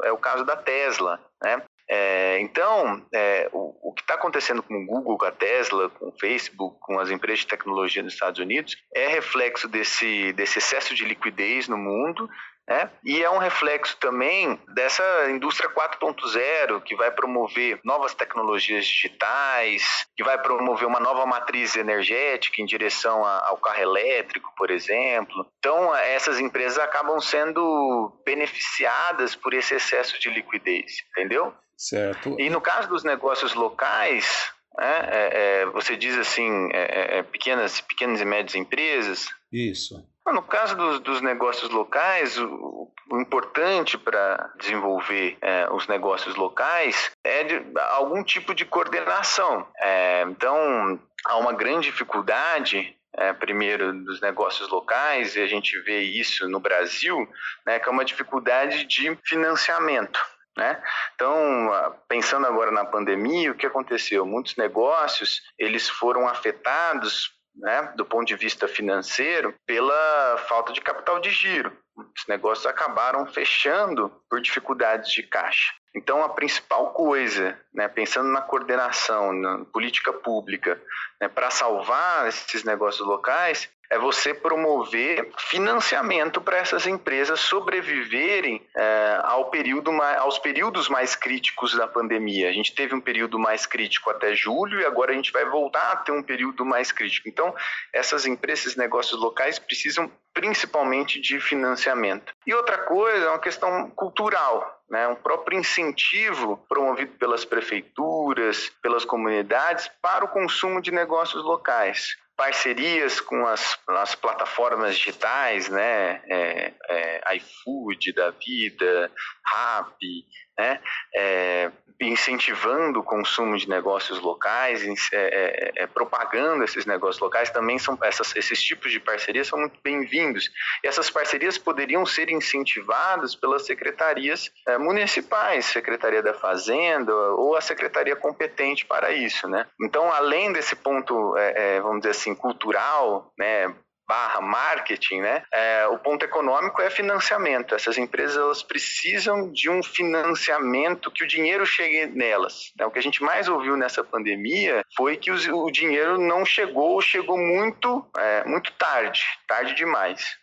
é 0.03 0.11
o 0.11 0.17
caso 0.17 0.43
da 0.43 0.55
Tesla 0.55 0.87
Tesla, 0.88 1.20
né? 1.44 1.62
É, 1.89 2.39
então, 2.41 3.06
é, 3.13 3.50
o, 3.53 3.89
o, 3.89 3.94
que 3.94 4.01
está 4.01 4.15
acontecendo 4.15 4.62
com 4.62 4.74
o 4.74 4.86
Google, 4.86 5.17
com 5.17 5.25
a 5.25 5.32
Tesla, 5.32 5.89
com 5.89 6.10
o 6.10 6.20
Facebook, 6.20 6.77
com 6.82 7.00
as 7.00 7.10
empresas 7.10 7.39
de 7.39 7.48
tecnologia 7.48 8.03
nos 8.03 8.13
Estados 8.13 8.41
Unidos, 8.41 8.75
é 8.94 9.08
reflexo 9.08 9.70
desse, 9.70 10.34
desse 10.34 10.60
excesso 10.60 10.94
de 10.94 11.06
liquidez 11.06 11.70
no 11.70 11.77
mundo 11.77 12.29
né? 12.67 12.91
E 13.03 13.24
é 13.24 13.29
um 13.29 13.38
reflexo 13.38 13.95
também 13.97 14.59
dessa 14.74 15.31
indústria 15.31 15.69
4.0 15.69 16.81
que 16.83 16.95
vai 16.95 17.09
promover 17.09 17.79
novas 17.83 18.13
tecnologias 18.13 18.86
digitais, 18.86 20.05
que 20.15 20.24
vai 20.24 20.38
promover 20.38 20.86
uma 20.86 21.00
nova 21.00 21.25
matriz 21.25 21.77
energética 21.77 22.62
em 22.62 22.65
direção 22.65 23.25
ao 23.25 23.57
carro 23.57 23.81
elétrico, 23.81 24.51
por 24.57 24.69
exemplo. 24.69 25.45
Então, 25.59 25.95
essas 25.95 26.39
empresas 26.39 26.77
acabam 26.77 27.21
sendo 27.21 28.12
beneficiadas 28.25 29.33
por 29.33 29.53
esse 29.53 29.75
excesso 29.75 30.19
de 30.19 30.29
liquidez, 30.29 31.03
entendeu? 31.12 31.53
Certo. 31.77 32.36
E 32.39 32.50
no 32.50 32.59
caso 32.59 32.89
dos 32.89 33.03
negócios 33.03 33.53
locais, 33.53 34.51
né, 34.77 35.09
é, 35.09 35.62
é, 35.62 35.65
você 35.67 35.95
diz 35.95 36.17
assim, 36.17 36.69
é, 36.74 37.15
é, 37.15 37.17
é 37.19 37.24
pequenas, 37.24 37.79
pequenas 37.79 38.19
e 38.19 38.25
médias 38.25 38.55
empresas. 38.55 39.27
Isso. 39.51 40.03
No 40.34 40.41
caso 40.43 40.75
dos, 40.75 41.00
dos 41.00 41.22
negócios 41.22 41.69
locais, 41.69 42.38
o, 42.38 42.91
o 43.10 43.22
importante 43.22 43.98
para 43.98 44.51
desenvolver 44.57 45.38
é, 45.41 45.67
os 45.72 45.88
negócios 45.88 46.36
locais 46.36 47.12
é 47.24 47.43
de, 47.43 47.65
algum 47.91 48.24
tipo 48.24 48.53
de 48.53 48.65
coordenação. 48.65 49.65
É, 49.79 50.24
então, 50.24 51.00
há 51.25 51.38
uma 51.38 51.53
grande 51.53 51.89
dificuldade 51.89 52.96
é, 53.15 53.34
primeiro 53.34 53.93
dos 54.03 54.22
negócios 54.22 54.69
locais, 54.69 55.36
e 55.36 55.41
a 55.41 55.48
gente 55.48 55.79
vê 55.81 56.01
isso 56.01 56.48
no 56.48 56.60
Brasil, 56.60 57.27
né, 57.65 57.79
que 57.79 57.89
é 57.89 57.91
uma 57.91 58.05
dificuldade 58.05 58.86
de 58.86 59.17
financiamento. 59.25 60.19
Né? 60.55 60.81
Então, 61.13 61.69
pensando 62.07 62.48
agora 62.48 62.72
na 62.72 62.84
pandemia, 62.84 63.51
o 63.51 63.55
que 63.55 63.65
aconteceu? 63.65 64.25
Muitos 64.25 64.55
negócios 64.55 65.41
eles 65.57 65.88
foram 65.88 66.27
afetados 66.27 67.37
né, 67.57 67.93
do 67.95 68.05
ponto 68.05 68.25
de 68.25 68.35
vista 68.35 68.67
financeiro, 68.67 69.53
pela 69.65 70.37
falta 70.47 70.71
de 70.71 70.81
capital 70.81 71.19
de 71.19 71.29
giro. 71.29 71.75
Os 71.95 72.27
negócios 72.27 72.65
acabaram 72.65 73.25
fechando 73.25 74.11
por 74.29 74.39
dificuldades 74.39 75.11
de 75.11 75.23
caixa. 75.23 75.73
Então, 75.95 76.23
a 76.23 76.29
principal 76.29 76.91
coisa, 76.93 77.59
né, 77.73 77.87
pensando 77.87 78.29
na 78.29 78.41
coordenação, 78.41 79.33
na 79.33 79.65
política 79.65 80.13
pública, 80.13 80.79
né, 81.19 81.27
para 81.27 81.49
salvar 81.49 82.27
esses 82.27 82.63
negócios 82.63 83.07
locais, 83.07 83.67
é 83.89 83.98
você 83.98 84.34
promover 84.34 85.32
financiamento 85.38 86.41
para 86.41 86.58
essas 86.58 86.86
empresas 86.86 87.39
sobreviverem 87.39 88.65
é, 88.75 89.20
ao 89.24 89.50
período 89.50 89.91
mais, 89.91 90.17
aos 90.17 90.38
períodos 90.38 90.89
mais 90.89 91.15
críticos 91.15 91.74
da 91.74 91.88
pandemia. 91.88 92.50
A 92.50 92.53
gente 92.53 92.75
teve 92.75 92.94
um 92.94 93.01
período 93.01 93.39
mais 93.39 93.65
crítico 93.65 94.10
até 94.10 94.36
julho 94.36 94.79
e 94.79 94.86
agora 94.86 95.12
a 95.12 95.15
gente 95.15 95.32
vai 95.32 95.46
voltar 95.46 95.91
a 95.91 95.96
ter 95.98 96.12
um 96.12 96.24
período 96.24 96.65
mais 96.65 96.91
crítico. 96.91 97.29
Então, 97.29 97.53
essas 97.94 98.25
empresas, 98.25 98.58
esses 98.58 98.75
negócios 98.75 99.20
locais 99.20 99.60
precisam 99.60 100.12
principalmente 100.34 101.20
de 101.20 101.39
financiamento. 101.39 102.34
E 102.46 102.53
outra 102.53 102.77
coisa 102.77 103.25
é 103.25 103.29
uma 103.29 103.39
questão 103.39 103.89
cultural, 103.91 104.84
né? 104.89 105.08
um 105.08 105.15
próprio 105.15 105.58
incentivo 105.58 106.58
promovido 106.70 107.13
pelas 107.13 107.44
prefeituras, 107.44 108.70
pelas 108.82 109.03
comunidades 109.03 109.89
para 110.01 110.25
o 110.25 110.27
consumo 110.27 110.82
de 110.82 110.91
negócios 110.91 111.44
locais 111.44 112.15
parcerias 112.38 113.20
com 113.20 113.48
as, 113.48 113.77
as 113.88 114.13
plataformas 114.13 114.96
digitais, 114.96 115.67
né, 115.67 116.22
é, 116.29 116.74
é, 116.88 117.36
iFood 117.38 118.13
da 118.13 118.29
vida, 118.29 119.12
Rappi, 119.44 120.24
né, 120.57 120.79
é, 121.15 121.71
incentivando 121.99 122.99
o 122.99 123.03
consumo 123.03 123.57
de 123.57 123.67
negócios 123.67 124.19
locais, 124.19 124.83
é, 125.11 125.17
é, 125.17 125.83
é, 125.83 125.87
propagando 125.87 126.63
esses 126.63 126.85
negócios 126.85 127.19
locais, 127.19 127.49
também 127.49 127.79
são 127.79 127.97
essas, 128.03 128.35
esses 128.35 128.61
tipos 128.61 128.91
de 128.91 128.99
parcerias 128.99 129.47
são 129.47 129.59
muito 129.59 129.79
bem-vindos. 129.83 130.49
E 130.83 130.87
essas 130.87 131.09
parcerias 131.09 131.57
poderiam 131.57 132.05
ser 132.05 132.29
incentivadas 132.29 133.35
pelas 133.35 133.65
secretarias 133.65 134.51
é, 134.67 134.77
municipais, 134.77 135.65
Secretaria 135.65 136.21
da 136.21 136.33
Fazenda 136.33 137.13
ou 137.13 137.55
a 137.55 137.61
secretaria 137.61 138.15
competente 138.15 138.85
para 138.85 139.11
isso, 139.11 139.47
né? 139.47 139.65
Então, 139.81 140.11
além 140.11 140.51
desse 140.51 140.75
ponto, 140.75 141.35
é, 141.37 141.81
vamos 141.81 141.99
dizer 141.99 142.11
assim, 142.11 142.35
cultural, 142.35 143.31
né, 143.37 143.73
barra 144.07 144.41
marketing, 144.41 145.21
né? 145.21 145.43
É, 145.51 145.87
o 145.87 145.97
ponto 145.97 146.23
econômico 146.23 146.81
é 146.81 146.89
financiamento. 146.89 147.75
Essas 147.75 147.97
empresas 147.97 148.37
elas 148.37 148.63
precisam 148.63 149.51
de 149.51 149.69
um 149.69 149.83
financiamento 149.83 151.11
que 151.11 151.23
o 151.23 151.27
dinheiro 151.27 151.65
chegue 151.65 152.07
nelas. 152.07 152.71
Né? 152.77 152.85
O 152.85 152.91
que 152.91 152.99
a 152.99 153.03
gente 153.03 153.21
mais 153.21 153.49
ouviu 153.49 153.75
nessa 153.75 154.03
pandemia 154.03 154.85
foi 154.95 155.17
que 155.17 155.31
o, 155.31 155.65
o 155.65 155.71
dinheiro 155.71 156.17
não 156.17 156.45
chegou, 156.45 157.01
chegou 157.01 157.37
muito, 157.37 158.05
é, 158.17 158.43
muito 158.45 158.71
tarde, 158.73 159.21
tarde 159.47 159.75
demais. 159.75 160.37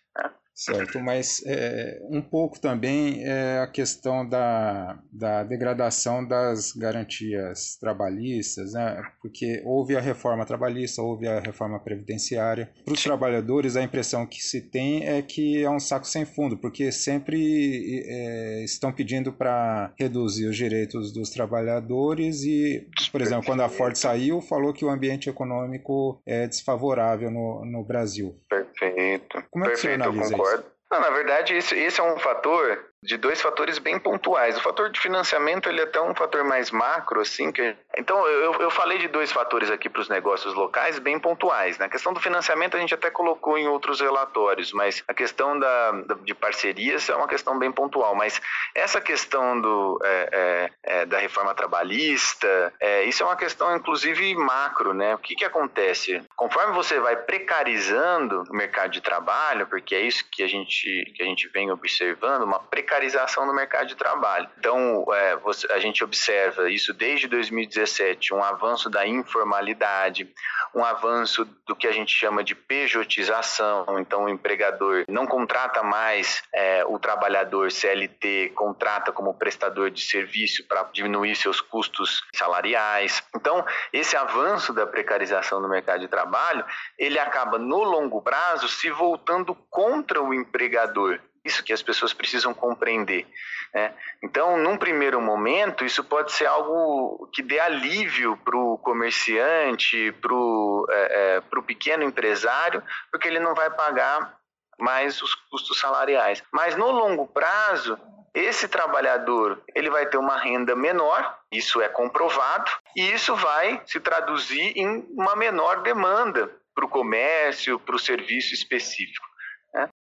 Certo, 0.54 1.00
mas 1.00 1.42
é, 1.44 2.00
um 2.08 2.22
pouco 2.22 2.60
também 2.60 3.24
é 3.24 3.58
a 3.58 3.66
questão 3.66 4.26
da, 4.26 4.98
da 5.12 5.42
degradação 5.42 6.24
das 6.24 6.72
garantias 6.72 7.76
trabalhistas, 7.80 8.72
né? 8.72 9.02
porque 9.20 9.60
houve 9.64 9.96
a 9.96 10.00
reforma 10.00 10.46
trabalhista, 10.46 11.02
houve 11.02 11.26
a 11.26 11.40
reforma 11.40 11.80
previdenciária. 11.80 12.70
Para 12.84 12.94
os 12.94 13.02
trabalhadores, 13.02 13.74
a 13.74 13.82
impressão 13.82 14.24
que 14.26 14.40
se 14.40 14.60
tem 14.60 15.04
é 15.04 15.20
que 15.22 15.60
é 15.60 15.68
um 15.68 15.80
saco 15.80 16.06
sem 16.06 16.24
fundo, 16.24 16.56
porque 16.56 16.92
sempre 16.92 18.04
é, 18.06 18.64
estão 18.64 18.92
pedindo 18.92 19.32
para 19.32 19.92
reduzir 19.98 20.46
os 20.46 20.56
direitos 20.56 21.12
dos 21.12 21.30
trabalhadores 21.30 22.44
e, 22.44 22.86
por 23.10 23.20
exemplo, 23.20 23.44
quando 23.44 23.62
a 23.62 23.68
Ford 23.68 23.96
saiu, 23.96 24.40
falou 24.40 24.72
que 24.72 24.84
o 24.84 24.90
ambiente 24.90 25.28
econômico 25.28 26.22
é 26.24 26.46
desfavorável 26.46 27.30
no, 27.30 27.64
no 27.64 27.82
Brasil. 27.82 28.38
Perfeito. 28.48 29.42
Como 29.50 29.64
é 29.64 29.70
que 29.70 29.74
Perfeito, 29.74 29.98
você 29.98 30.08
analisa 30.08 30.36
isso? 30.36 30.43
Não, 30.90 31.00
na 31.00 31.10
verdade, 31.10 31.54
esse, 31.54 31.74
esse 31.76 32.00
é 32.00 32.04
um 32.04 32.18
fator 32.18 32.84
de 33.04 33.18
dois 33.18 33.40
fatores 33.40 33.78
bem 33.78 33.98
pontuais. 33.98 34.56
O 34.56 34.62
fator 34.62 34.90
de 34.90 34.98
financiamento 34.98 35.68
ele 35.68 35.80
é 35.80 35.84
até 35.84 36.00
um 36.00 36.14
fator 36.14 36.42
mais 36.42 36.70
macro, 36.70 37.20
assim. 37.20 37.52
Que... 37.52 37.76
Então, 37.98 38.26
eu, 38.26 38.54
eu 38.54 38.70
falei 38.70 38.98
de 38.98 39.08
dois 39.08 39.30
fatores 39.30 39.70
aqui 39.70 39.90
para 39.90 40.00
os 40.00 40.08
negócios 40.08 40.54
locais 40.54 40.98
bem 40.98 41.20
pontuais. 41.20 41.78
Né? 41.78 41.84
A 41.84 41.88
questão 41.88 42.14
do 42.14 42.20
financiamento 42.20 42.76
a 42.76 42.80
gente 42.80 42.94
até 42.94 43.10
colocou 43.10 43.58
em 43.58 43.68
outros 43.68 44.00
relatórios, 44.00 44.72
mas 44.72 45.04
a 45.06 45.12
questão 45.12 45.58
da, 45.58 45.92
da 45.92 46.14
de 46.14 46.34
parcerias 46.34 47.08
é 47.10 47.14
uma 47.14 47.28
questão 47.28 47.58
bem 47.58 47.70
pontual. 47.70 48.14
Mas 48.14 48.40
essa 48.74 49.00
questão 49.00 49.60
do, 49.60 50.00
é, 50.02 50.28
é, 50.32 50.70
é, 50.82 51.06
da 51.06 51.18
reforma 51.18 51.54
trabalhista, 51.54 52.72
é, 52.80 53.04
isso 53.04 53.22
é 53.22 53.26
uma 53.26 53.36
questão, 53.36 53.76
inclusive, 53.76 54.34
macro. 54.34 54.94
Né? 54.94 55.14
O 55.14 55.18
que, 55.18 55.34
que 55.34 55.44
acontece? 55.44 56.22
Conforme 56.34 56.72
você 56.72 56.98
vai 57.00 57.16
precarizando 57.16 58.44
o 58.48 58.56
mercado 58.56 58.92
de 58.92 59.02
trabalho, 59.02 59.66
porque 59.66 59.94
é 59.94 60.00
isso 60.00 60.24
que 60.32 60.42
a 60.42 60.48
gente, 60.48 61.12
que 61.14 61.22
a 61.22 61.26
gente 61.26 61.48
vem 61.48 61.70
observando, 61.70 62.44
uma 62.44 62.58
precarização 62.58 62.93
precarização 62.94 63.44
no 63.44 63.52
mercado 63.52 63.88
de 63.88 63.96
trabalho. 63.96 64.48
Então, 64.58 65.04
é, 65.12 65.36
você, 65.36 65.70
a 65.72 65.78
gente 65.80 66.04
observa 66.04 66.70
isso 66.70 66.94
desde 66.94 67.26
2017, 67.26 68.32
um 68.32 68.42
avanço 68.42 68.88
da 68.88 69.06
informalidade, 69.06 70.32
um 70.74 70.84
avanço 70.84 71.44
do 71.66 71.74
que 71.74 71.88
a 71.88 71.92
gente 71.92 72.14
chama 72.14 72.44
de 72.44 72.54
pejotização. 72.54 73.84
Então, 73.98 74.24
o 74.24 74.28
empregador 74.28 75.04
não 75.08 75.26
contrata 75.26 75.82
mais 75.82 76.42
é, 76.52 76.84
o 76.86 76.98
trabalhador 76.98 77.72
CLT, 77.72 78.52
contrata 78.54 79.10
como 79.10 79.34
prestador 79.34 79.90
de 79.90 80.02
serviço 80.02 80.64
para 80.68 80.84
diminuir 80.92 81.34
seus 81.34 81.60
custos 81.60 82.22
salariais. 82.34 83.22
Então, 83.34 83.64
esse 83.92 84.16
avanço 84.16 84.72
da 84.72 84.86
precarização 84.86 85.60
no 85.60 85.68
mercado 85.68 86.00
de 86.00 86.08
trabalho, 86.08 86.64
ele 86.96 87.18
acaba 87.18 87.58
no 87.58 87.82
longo 87.82 88.22
prazo 88.22 88.68
se 88.68 88.88
voltando 88.90 89.54
contra 89.68 90.22
o 90.22 90.32
empregador. 90.32 91.18
Isso 91.44 91.62
que 91.62 91.72
as 91.72 91.82
pessoas 91.82 92.12
precisam 92.12 92.54
compreender. 92.54 93.26
Né? 93.74 93.92
Então, 94.22 94.56
num 94.56 94.76
primeiro 94.76 95.20
momento, 95.20 95.84
isso 95.84 96.02
pode 96.04 96.32
ser 96.32 96.46
algo 96.46 97.28
que 97.32 97.42
dê 97.42 97.58
alívio 97.58 98.36
para 98.38 98.56
o 98.56 98.78
comerciante, 98.78 100.12
para 100.20 100.32
o 100.32 100.86
é, 100.90 101.42
é, 101.42 101.62
pequeno 101.62 102.04
empresário, 102.04 102.82
porque 103.10 103.28
ele 103.28 103.40
não 103.40 103.54
vai 103.54 103.70
pagar 103.70 104.38
mais 104.78 105.20
os 105.20 105.34
custos 105.34 105.78
salariais. 105.78 106.42
Mas 106.52 106.76
no 106.76 106.90
longo 106.90 107.26
prazo, 107.26 107.98
esse 108.34 108.66
trabalhador 108.66 109.62
ele 109.74 109.90
vai 109.90 110.06
ter 110.06 110.18
uma 110.18 110.36
renda 110.36 110.74
menor, 110.74 111.38
isso 111.52 111.80
é 111.80 111.88
comprovado, 111.88 112.70
e 112.96 113.12
isso 113.12 113.34
vai 113.36 113.80
se 113.86 114.00
traduzir 114.00 114.72
em 114.76 115.06
uma 115.10 115.36
menor 115.36 115.82
demanda 115.82 116.50
para 116.74 116.84
o 116.84 116.88
comércio, 116.88 117.78
para 117.78 117.94
o 117.94 117.98
serviço 117.98 118.52
específico. 118.52 119.33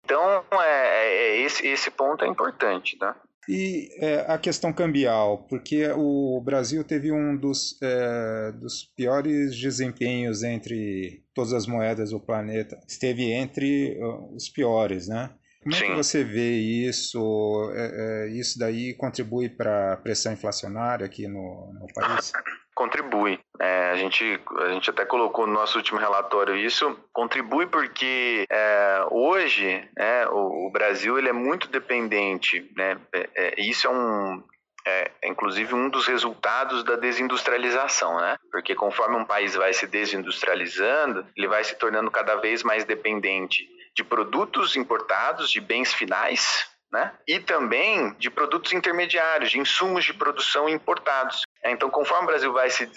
Né? 0.06 0.42
Então, 0.46 0.62
é, 0.62 1.08
é, 1.08 1.42
esse, 1.42 1.68
esse 1.68 1.92
ponto 1.92 2.24
é 2.24 2.28
importante. 2.28 2.98
Tá? 2.98 3.16
E 3.48 3.90
é, 4.00 4.26
a 4.28 4.38
questão 4.38 4.74
cambial, 4.74 5.46
porque 5.50 5.88
o 5.96 6.42
Brasil 6.42 6.84
teve 6.84 7.12
um 7.12 7.36
dos, 7.36 7.80
é, 7.82 8.52
dos 8.54 8.84
piores 8.96 9.56
desempenhos 9.56 10.44
entre 10.44 11.24
todas 11.34 11.54
as 11.54 11.68
moedas 11.68 12.12
do 12.12 12.20
planeta, 12.20 12.80
esteve 12.88 13.32
entre 13.32 14.00
os 14.34 14.50
piores, 14.50 15.08
né? 15.08 15.30
Como 15.62 15.76
é 15.76 15.82
que 15.82 15.96
você 15.96 16.24
vê 16.24 16.52
isso? 16.60 17.72
É, 17.74 18.28
é, 18.28 18.30
isso 18.30 18.60
daí 18.60 18.94
contribui 18.94 19.50
para 19.50 19.94
a 19.94 19.98
pressão 19.98 20.32
inflacionária 20.32 21.06
aqui 21.06 21.28
no, 21.28 21.74
no 21.74 21.88
país? 21.94 22.32
Contribui. 22.76 23.40
É, 23.60 23.92
a, 23.92 23.96
gente, 23.96 24.40
a 24.60 24.70
gente 24.70 24.90
até 24.90 25.06
colocou 25.06 25.48
no 25.48 25.54
nosso 25.54 25.78
último 25.78 25.98
relatório 25.98 26.58
isso. 26.58 27.00
Contribui 27.14 27.66
porque 27.68 28.46
é, 28.50 29.06
hoje 29.10 29.88
né, 29.98 30.28
o, 30.28 30.68
o, 30.68 30.72
Brasil 30.72 31.18
ele 31.18 31.30
é 31.30 31.34
muito 31.34 31.70
dependente. 31.70 32.70
Né, 32.76 32.98
é, 33.14 33.30
é, 33.34 33.62
isso 33.62 33.88
é 33.88 33.90
um, 33.90 34.44
é, 34.86 35.12
é, 35.24 35.30
inclusive 35.30 35.74
um 35.74 35.90
dos 35.90 36.06
resultados 36.06 36.84
da 36.84 36.96
desindustrialização, 36.96 38.20
né? 38.20 38.38
Porque 38.52 38.76
conforme 38.76 39.16
um 39.16 39.26
país 39.26 39.56
vai 39.56 39.74
se 39.74 39.88
desindustrializando, 39.88 41.26
ele 41.36 41.48
vai 41.48 41.64
se 41.64 41.76
tornando 41.76 42.12
cada 42.12 42.36
vez 42.36 42.62
mais 42.62 42.84
dependente 42.84 43.68
de 43.96 44.04
produtos 44.04 44.76
importados, 44.76 45.50
de 45.50 45.60
bens 45.60 45.94
finais, 45.94 46.70
né? 46.92 47.12
E 47.28 47.40
também 47.40 48.14
de 48.20 48.30
produtos 48.30 48.74
intermediários, 48.74 49.52
de 49.52 49.60
insumos 49.60 50.06
de 50.06 50.14
produção 50.14 50.70
importados. 50.70 51.42
É, 51.66 51.72
então, 51.72 51.90
conforme 51.90 52.26
o 52.26 52.28
Brasil 52.28 52.54
vai 52.54 52.70
se 52.70 52.88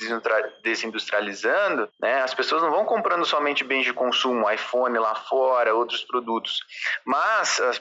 desindustrializando, 0.62 1.88
né, 1.98 2.20
as 2.20 2.34
pessoas 2.34 2.60
não 2.60 2.70
vão 2.70 2.84
comprando 2.84 3.24
somente 3.24 3.64
bens 3.64 3.86
de 3.86 3.94
consumo, 3.94 4.50
iPhone 4.50 4.98
lá 4.98 5.14
fora, 5.14 5.74
outros 5.74 6.04
produtos, 6.04 6.60
mas 7.02 7.58
as, 7.60 7.80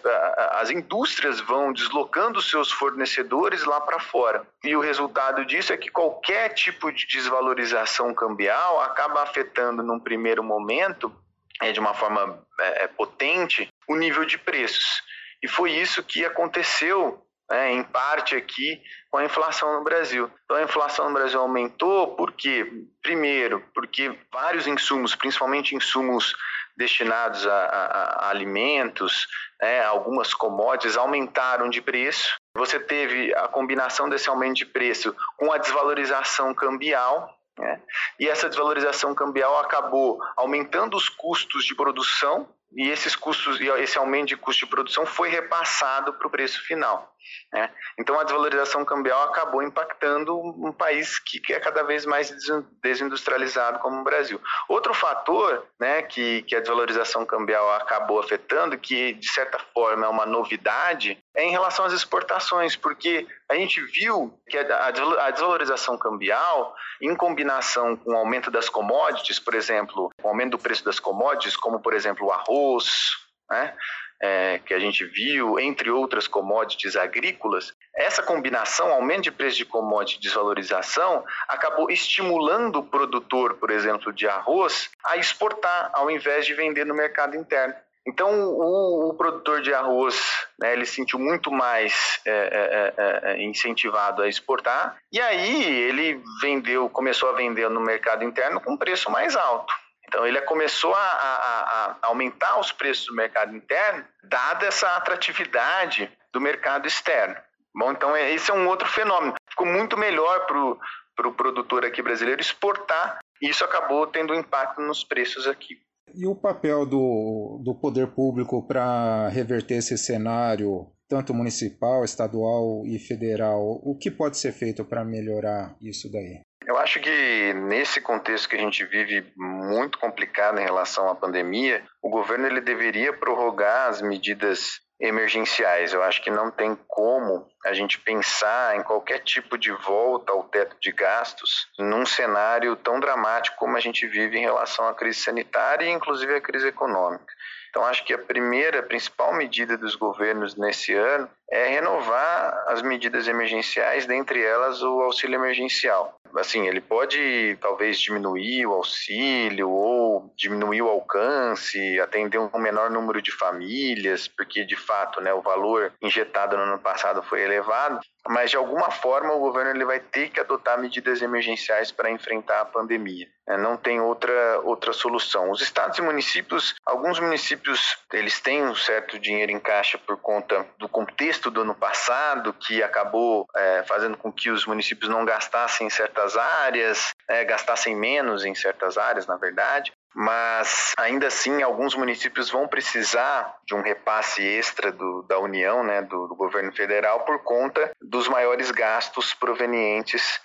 as 0.52 0.70
indústrias 0.70 1.42
vão 1.42 1.74
deslocando 1.74 2.42
seus 2.42 2.72
fornecedores 2.72 3.66
lá 3.66 3.82
para 3.82 4.00
fora. 4.00 4.48
E 4.64 4.78
o 4.78 4.80
resultado 4.80 5.44
disso 5.44 5.74
é 5.74 5.78
que 5.78 5.92
qualquer 5.92 6.54
tipo 6.54 6.90
de 6.90 7.06
desvalorização 7.06 8.14
cambial 8.14 8.80
acaba 8.80 9.24
afetando, 9.24 9.84
num 9.84 10.00
primeiro 10.00 10.42
momento, 10.42 11.14
é, 11.62 11.74
de 11.74 11.82
uma 11.82 11.94
forma 11.94 12.42
é, 12.62 12.84
é, 12.84 12.88
potente, 12.88 13.68
o 13.90 13.96
nível 13.98 14.24
de 14.24 14.38
preços. 14.38 15.04
E 15.44 15.50
foi 15.50 15.72
isso 15.72 16.02
que 16.02 16.24
aconteceu, 16.24 17.22
né, 17.50 17.74
em 17.74 17.84
parte 17.84 18.38
aqui, 18.38 18.82
com 19.18 19.22
a 19.22 19.26
inflação 19.26 19.74
no 19.74 19.84
Brasil. 19.84 20.30
Então, 20.46 20.58
a 20.58 20.62
inflação 20.62 21.08
no 21.08 21.14
Brasil 21.16 21.40
aumentou 21.40 22.16
por 22.16 22.34
quê? 22.34 22.72
Primeiro, 23.02 23.64
porque 23.74 24.16
vários 24.32 24.68
insumos, 24.68 25.16
principalmente 25.16 25.76
insumos 25.76 26.36
destinados 26.78 27.48
a, 27.48 27.52
a, 27.52 28.28
a 28.28 28.30
alimentos, 28.30 29.26
né, 29.60 29.84
algumas 29.84 30.36
commodities, 30.36 30.96
aumentaram 30.96 31.68
de 31.68 31.82
preço. 31.82 32.36
Você 32.56 32.80
teve 32.80 33.34
a 33.34 33.48
combinação 33.48 34.08
desse 34.08 34.30
aumento 34.30 34.58
de 34.58 34.68
preço 34.68 35.16
com 35.36 35.52
a 35.52 35.58
desvalorização 35.58 36.54
cambial, 36.54 37.36
né? 37.58 37.82
E 38.20 38.30
essa 38.30 38.48
desvalorização 38.48 39.16
cambial 39.16 39.58
acabou 39.58 40.20
aumentando 40.36 40.96
os 40.96 41.10
custos 41.10 41.66
de 41.66 41.74
produção 41.74 42.48
e 42.76 42.88
esses 42.88 43.16
custos 43.16 43.60
esse 43.60 43.98
aumento 43.98 44.28
de 44.28 44.38
custo 44.38 44.66
de 44.66 44.70
produção 44.70 45.08
foi 45.08 45.30
repassado 45.30 46.14
para 46.14 46.28
o 46.28 46.30
preço 46.30 46.62
final. 46.68 47.12
Né? 47.52 47.70
Então 47.98 48.20
a 48.20 48.24
desvalorização 48.24 48.84
cambial 48.84 49.24
acabou 49.24 49.64
impactando 49.64 50.38
um 50.38 50.72
país 50.72 51.18
que, 51.20 51.40
que, 51.40 51.54
é 51.54 51.60
cada 51.60 51.84
vez 51.84 52.06
mais 52.06 52.34
desindustrializado 52.82 53.80
como 53.80 54.02
o 54.02 54.04
Brasil. 54.04 54.42
Outro 54.68 54.94
fator 54.94 55.66
né, 55.80 56.02
que, 56.02 56.42
que 56.44 56.56
a 56.56 56.60
desvalorização 56.60 57.26
cambial 57.26 57.74
acabou 57.74 58.20
afetando, 58.20 58.78
que 58.78 59.14
de 59.14 59.30
certa 59.32 59.60
forma 59.74 60.06
é 60.06 60.10
uma 60.10 60.26
novidade, 60.26 61.18
é 61.36 61.44
em 61.44 61.52
relação 61.52 61.86
às 61.86 61.94
exportações, 61.94 62.76
porque 62.76 63.26
a 63.50 63.56
gente 63.56 63.80
viu 63.82 64.38
que 64.50 64.58
a, 64.58 64.92
desvalorização 65.32 65.98
cambial, 65.98 66.76
em 67.02 67.16
combinação 67.16 67.96
com 67.96 68.12
o 68.12 68.18
aumento 68.18 68.52
das 68.52 68.68
commodities, 68.68 69.40
por 69.40 69.54
exemplo, 69.54 70.12
o 70.22 70.28
aumento 70.28 70.52
do 70.52 70.60
preço 70.60 70.84
das 70.84 71.00
commodities, 71.00 71.56
como 71.56 71.80
por 71.80 71.94
exemplo 71.94 72.28
o 72.28 72.32
arroz, 72.32 73.18
né? 73.50 73.74
É, 74.22 74.60
que 74.60 74.74
a 74.74 74.80
gente 74.80 75.06
viu, 75.06 75.60
entre 75.60 75.90
outras 75.90 76.28
commodities 76.28 76.96
agrícolas, 76.96 77.74
essa 77.96 78.22
combinação, 78.24 78.92
aumento 78.92 79.24
de 79.24 79.32
preço 79.32 79.58
de 79.58 79.66
commodity 79.66 80.20
e 80.20 80.22
desvalorização, 80.22 81.24
acabou 81.48 81.90
estimulando 81.90 82.80
o 82.80 82.84
produtor, 82.84 83.56
por 83.56 83.70
exemplo, 83.70 84.12
de 84.14 84.28
arroz, 84.28 84.90
a 85.06 85.18
exportar 85.18 85.92
ao 85.94 86.10
invés 86.10 86.46
de 86.46 86.54
vender 86.54 86.86
no 86.86 86.96
mercado 86.96 87.36
interno. 87.36 87.76
Então, 88.08 88.32
o, 88.32 89.10
o 89.10 89.14
produtor 89.16 89.62
de 89.62 89.74
arroz, 89.74 90.48
né, 90.58 90.72
ele 90.72 90.86
sentiu 90.86 91.20
muito 91.20 91.52
mais 91.52 92.22
é, 92.26 92.32
é, 92.32 92.94
é, 92.98 93.34
é 93.34 93.44
incentivado 93.44 94.22
a 94.22 94.30
exportar, 94.30 94.96
e 95.12 95.20
aí 95.20 95.82
ele 95.90 96.24
vendeu, 96.42 96.90
começou 96.90 97.30
a 97.30 97.34
vender 97.34 97.70
no 97.70 97.82
mercado 97.82 98.24
interno 98.24 98.62
com 98.62 98.78
preço 98.78 99.12
mais 99.12 99.36
alto. 99.36 99.74
Então 100.08 100.26
ele 100.26 100.42
começou 100.42 100.94
a, 100.94 100.98
a, 100.98 101.62
a, 101.92 101.98
aumentar 102.04 102.60
os 102.60 102.72
preços 102.72 103.08
do 103.08 103.16
mercado 103.16 103.56
interno, 103.56 104.06
dada 104.24 104.66
essa 104.66 104.96
atratividade 104.96 106.12
do 106.32 106.40
mercado 106.40 106.88
externo. 106.88 107.36
Bom, 107.76 107.92
então 107.92 108.16
é, 108.16 108.32
esse 108.32 108.50
é 108.50 108.54
um 108.54 108.68
outro 108.68 108.88
fenômeno. 108.88 109.36
Ficou 109.50 109.66
muito 109.66 109.98
melhor 109.98 110.46
para 110.46 110.58
o 110.58 110.80
pro 111.18 111.34
produtor 111.34 111.84
aqui 111.84 112.02
brasileiro 112.02 112.40
exportar, 112.40 113.18
e 113.42 113.50
isso 113.50 113.66
acabou 113.66 114.06
tendo 114.06 114.36
impacto 114.36 114.80
nos 114.82 115.04
preços 115.04 115.48
aqui. 115.48 115.76
E 116.14 116.26
o 116.28 116.36
papel 116.36 116.86
do, 116.86 117.60
do 117.66 117.76
poder 117.76 118.08
público 118.08 118.66
para 118.66 119.28
reverter 119.30 119.76
esse 119.76 119.98
cenário, 119.98 120.88
tanto 121.10 121.34
municipal, 121.34 122.04
estadual 122.06 122.84
e 122.86 123.00
federal? 123.00 123.82
O 123.84 123.98
que 123.98 124.12
pode 124.12 124.38
ser 124.38 124.54
feito 124.54 124.86
para 124.86 125.04
melhorar 125.04 125.76
isso 125.82 126.10
daí? 126.10 126.42
Eu 126.68 126.78
acho 126.78 127.00
que 127.00 127.54
nesse 127.54 128.02
contexto 128.02 128.50
que 128.50 128.58
a 128.58 128.60
gente 128.60 128.84
vive 128.84 129.26
muito 129.38 129.98
complicado 129.98 130.60
em 130.60 130.66
relação 130.66 131.10
à 131.10 131.16
pandemia, 131.16 131.82
o 132.02 132.10
governo 132.10 132.46
ele 132.46 132.60
deveria 132.60 133.14
prorrogar 133.14 133.88
as 133.88 134.02
medidas 134.02 134.82
emergenciais. 135.00 135.94
Eu 135.94 136.04
acho 136.04 136.22
que 136.22 136.30
não 136.30 136.52
tem 136.52 136.78
como 136.86 137.48
a 137.66 137.74
gente 137.74 137.98
pensar 137.98 138.76
em 138.76 138.84
qualquer 138.84 139.20
tipo 139.20 139.58
de 139.58 139.72
volta 139.72 140.34
ao 140.34 140.44
teto 140.44 140.76
de 140.82 140.92
gastos 140.92 141.68
num 141.80 142.06
cenário 142.06 142.76
tão 142.76 143.00
dramático 143.00 143.56
como 143.58 143.78
a 143.78 143.80
gente 143.80 144.06
vive 144.06 144.38
em 144.38 144.42
relação 144.42 144.90
à 144.90 144.94
crise 144.94 145.22
sanitária 145.22 145.86
e 145.86 145.92
inclusive 145.92 146.36
à 146.36 146.42
crise 146.42 146.68
econômica. 146.68 147.34
Então, 147.78 147.86
acho 147.86 148.04
que 148.04 148.12
a 148.12 148.18
primeira, 148.18 148.82
principal 148.82 149.32
medida 149.36 149.78
dos 149.78 149.94
governos 149.94 150.56
nesse 150.56 150.96
ano 150.96 151.30
é 151.48 151.68
renovar 151.68 152.66
as 152.70 152.82
medidas 152.82 153.28
emergenciais, 153.28 154.08
dentre 154.08 154.44
elas 154.44 154.82
o 154.82 155.02
auxílio 155.04 155.36
emergencial. 155.36 156.20
Assim, 156.36 156.68
ele 156.68 156.82
pode 156.82 157.56
talvez 157.62 158.00
diminuir 158.00 158.66
o 158.66 158.74
auxílio 158.74 159.70
ou 159.70 160.34
diminuir 160.36 160.82
o 160.82 160.90
alcance, 160.90 162.00
atender 162.00 162.40
um 162.40 162.60
menor 162.60 162.90
número 162.90 163.22
de 163.22 163.32
famílias, 163.32 164.28
porque 164.28 164.66
de 164.66 164.76
fato, 164.76 165.22
né, 165.22 165.32
o 165.32 165.44
valor 165.44 165.94
injetado 166.02 166.58
no 166.58 166.64
ano 166.64 166.80
passado 166.80 167.22
foi 167.22 167.44
elevado, 167.44 168.00
mas 168.28 168.50
de 168.50 168.58
alguma 168.58 168.90
forma 168.90 169.36
o 169.36 169.40
governo 169.40 169.70
ele 169.70 169.86
vai 169.86 170.00
ter 170.00 170.32
que 170.32 170.40
adotar 170.40 170.82
medidas 170.82 171.22
emergenciais 171.22 171.92
para 171.92 172.10
enfrentar 172.10 172.62
a 172.62 172.66
pandemia. 172.66 173.28
É, 173.48 173.58
não 173.58 173.78
tem 173.78 174.02
outra, 174.02 174.60
outra 174.64 174.92
solução. 174.92 175.50
Os 175.50 175.62
estados 175.62 175.98
e 175.98 176.02
municípios, 176.02 176.76
alguns 176.86 177.20
municípios, 177.20 177.98
eles 178.12 178.40
têm 178.42 178.64
um 178.64 178.76
certo 178.76 179.18
dinheiro 179.18 179.52
em 179.52 179.60
caixa 179.60 179.98
por 179.98 180.18
conta 180.18 180.66
do 180.78 180.90
contexto 180.90 181.50
do 181.50 181.62
ano 181.62 181.74
passado, 181.74 182.54
que 182.54 182.84
acabou 182.84 183.48
é, 183.56 183.84
fazendo 183.88 184.18
com 184.18 184.32
que 184.32 184.50
os 184.50 184.66
municípios 184.66 185.10
não 185.10 185.24
gastassem 185.24 185.88
em 185.88 185.90
certas 185.90 186.36
áreas, 186.36 187.14
é, 187.28 187.46
gastassem 187.46 187.96
menos 187.96 188.44
em 188.44 188.54
certas 188.54 188.98
áreas, 188.98 189.26
na 189.26 189.38
verdade 189.38 189.94
mas 190.20 190.94
ainda 190.98 191.28
assim 191.28 191.62
alguns 191.62 191.94
municípios 191.94 192.50
vão 192.50 192.68
precisar 192.68 193.56
de 193.68 193.76
um 193.76 193.84
repasse 193.84 194.42
extra 194.44 194.92
do, 194.92 195.22
da 195.30 195.38
União, 195.38 195.84
né, 195.84 196.02
do, 196.02 196.28
do, 196.28 196.36
governo 196.36 196.72
federal, 196.72 197.20
por 197.20 197.44
conta 197.44 197.92
dos 198.02 198.28
maiores 198.28 198.72
gastos 198.72 199.36
provenientes 199.36 200.42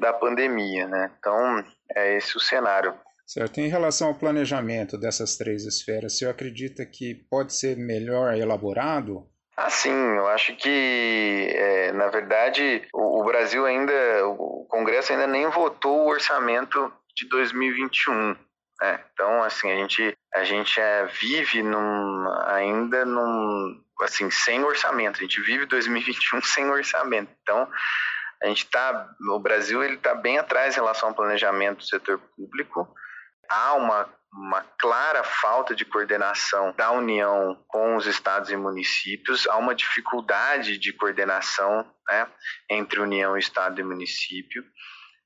da 0.00 0.12
pandemia. 0.12 0.86
Né? 0.86 1.10
Então, 1.18 1.64
é 1.94 2.16
esse 2.16 2.36
o 2.36 2.40
cenário. 2.40 2.94
Certo. 3.26 3.58
Em 3.58 3.68
relação 3.68 4.08
ao 4.08 4.14
planejamento 4.14 4.98
dessas 4.98 5.36
três 5.36 5.64
esferas, 5.64 6.18
você 6.18 6.26
acredita 6.26 6.84
que 6.84 7.14
pode 7.30 7.54
ser 7.54 7.76
melhor 7.76 8.36
elaborado? 8.36 9.26
Ah, 9.56 9.70
sim, 9.70 9.90
eu 9.90 10.26
acho 10.28 10.56
que, 10.56 11.52
é, 11.54 11.92
na 11.92 12.08
verdade, 12.08 12.82
o, 12.92 13.20
o, 13.20 13.24
Brasil 13.24 13.64
ainda, 13.64 13.92
o 14.26 14.66
Congresso 14.68 15.12
ainda 15.12 15.26
nem 15.26 15.48
votou 15.50 16.00
o 16.00 16.08
orçamento 16.08 16.92
de 17.14 17.28
2021. 17.28 18.36
Né? 18.80 19.04
Então, 19.12 19.42
assim, 19.42 19.70
a 19.70 19.76
gente, 19.76 20.16
a 20.34 20.44
gente 20.44 20.80
é, 20.80 21.06
vive 21.06 21.62
num, 21.62 22.26
ainda 22.46 23.04
num, 23.04 23.80
assim, 24.00 24.30
sem 24.30 24.64
orçamento. 24.64 25.18
A 25.18 25.22
gente 25.22 25.40
vive 25.42 25.66
2021 25.66 26.42
sem 26.42 26.68
orçamento. 26.70 27.30
Então, 27.42 27.68
a 28.42 28.48
gente 28.48 28.64
está, 28.64 29.08
o 29.30 29.38
Brasil 29.38 29.82
ele 29.82 29.94
está 29.94 30.14
bem 30.14 30.38
atrás 30.38 30.74
em 30.74 30.80
relação 30.80 31.10
ao 31.10 31.14
planejamento 31.14 31.78
do 31.78 31.84
setor 31.84 32.18
público. 32.36 32.92
Há 33.48 33.74
uma, 33.74 34.08
uma 34.32 34.62
clara 34.78 35.22
falta 35.22 35.74
de 35.74 35.84
coordenação 35.84 36.74
da 36.76 36.90
União 36.90 37.56
com 37.68 37.96
os 37.96 38.06
estados 38.06 38.50
e 38.50 38.56
municípios, 38.56 39.46
há 39.46 39.56
uma 39.56 39.74
dificuldade 39.74 40.76
de 40.76 40.92
coordenação 40.92 41.86
né, 42.08 42.26
entre 42.68 43.00
União, 43.00 43.36
Estado 43.36 43.80
e 43.80 43.84
município 43.84 44.64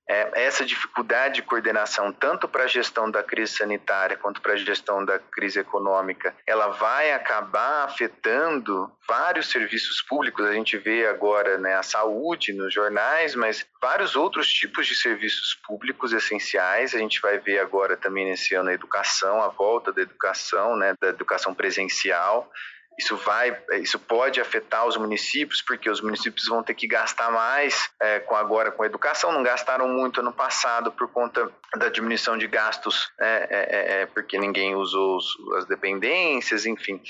é, 0.09 0.45
essa 0.45 0.65
dificuldade 0.65 1.37
de 1.37 1.43
coordenação, 1.43 2.13
tanto 2.13 2.47
para 2.47 2.65
a 2.65 2.69
gestão 2.69 3.11
da 3.11 3.23
crise 3.23 3.55
sanitária 3.55 4.17
quanto 4.17 4.41
para 4.41 4.53
a 4.53 4.57
gestão 4.57 5.05
da 5.05 5.19
crise 5.19 5.59
econômica, 5.59 6.35
ela 6.47 6.69
vai 6.69 7.13
acabar 7.13 7.85
afetando 7.85 8.91
vários 9.09 9.51
serviços 9.51 10.01
públicos. 10.03 10.47
A 10.47 10.53
gente 10.53 10.77
vê 10.79 11.07
agora 11.07 11.59
né, 11.59 11.75
a 11.75 11.83
saúde 11.83 12.53
nos 12.53 12.73
jornais, 12.73 13.35
mas 13.35 13.67
vários 13.83 14.15
outros 14.15 14.49
tipos 14.49 14.87
de 14.87 14.95
serviços 14.95 15.55
públicos 15.67 16.13
essenciais. 16.13 16.95
A 16.95 16.99
gente 16.99 17.21
vai 17.21 17.39
ver 17.39 17.59
agora 17.59 17.97
também 17.97 18.27
nesse 18.27 18.55
ano 18.55 18.71
a 18.71 18.75
educação, 18.75 19.43
a 19.43 19.49
volta 19.49 19.93
da 19.93 20.03
educação, 20.03 20.77
né, 20.77 20.95
da 21.01 21.09
educação 21.09 21.53
presencial. 21.53 22.51
Isso 22.99 23.17
vai, 23.17 23.57
isso 23.81 23.99
pode 23.99 24.41
afetar 24.41 24.87
os 24.87 24.97
municípios, 24.97 25.61
porque 25.61 25.91
os 25.91 26.01
municípios 26.01 26.47
vão 26.49 26.63
ter 26.63 26.75
que 26.75 26.87
gastar 26.87 27.31
mais 27.31 27.91
é, 28.01 28.21
com 28.21 28.35
agora 28.35 28.73
com 28.73 28.83
a 28.83 28.87
educação. 28.87 29.33
Não 29.33 29.43
gastaram 29.43 29.87
muito 29.87 30.21
ano 30.21 30.33
passado 30.33 30.91
por 30.91 31.09
conta 31.09 31.51
da 31.77 31.89
diminuição 31.89 32.39
de 32.39 32.47
gastos, 32.47 33.11
é, 33.19 33.49
é, 33.51 34.03
é 34.03 34.07
porque 34.07 34.39
ninguém 34.39 34.75
usou 34.75 35.17
os, 35.17 35.27
as 35.59 35.67
dependências, 35.67 36.65
enfim. 36.65 37.01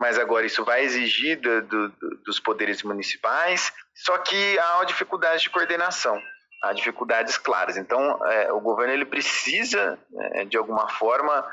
Mas 0.00 0.18
agora 0.18 0.46
isso 0.46 0.64
vai 0.64 0.82
exigir 0.82 1.40
do, 1.40 1.62
do, 1.62 1.88
dos 2.24 2.40
poderes 2.40 2.82
municipais. 2.82 3.72
Só 3.94 4.18
que 4.18 4.58
há 4.58 4.76
uma 4.76 4.86
dificuldade 4.86 5.42
de 5.42 5.50
coordenação 5.50 6.20
há 6.68 6.72
dificuldades 6.72 7.38
claras. 7.38 7.76
Então, 7.76 8.18
é, 8.26 8.52
o 8.52 8.60
governo 8.60 8.92
ele 8.92 9.04
precisa, 9.04 9.98
é, 10.32 10.44
de 10.44 10.56
alguma 10.56 10.88
forma, 10.88 11.44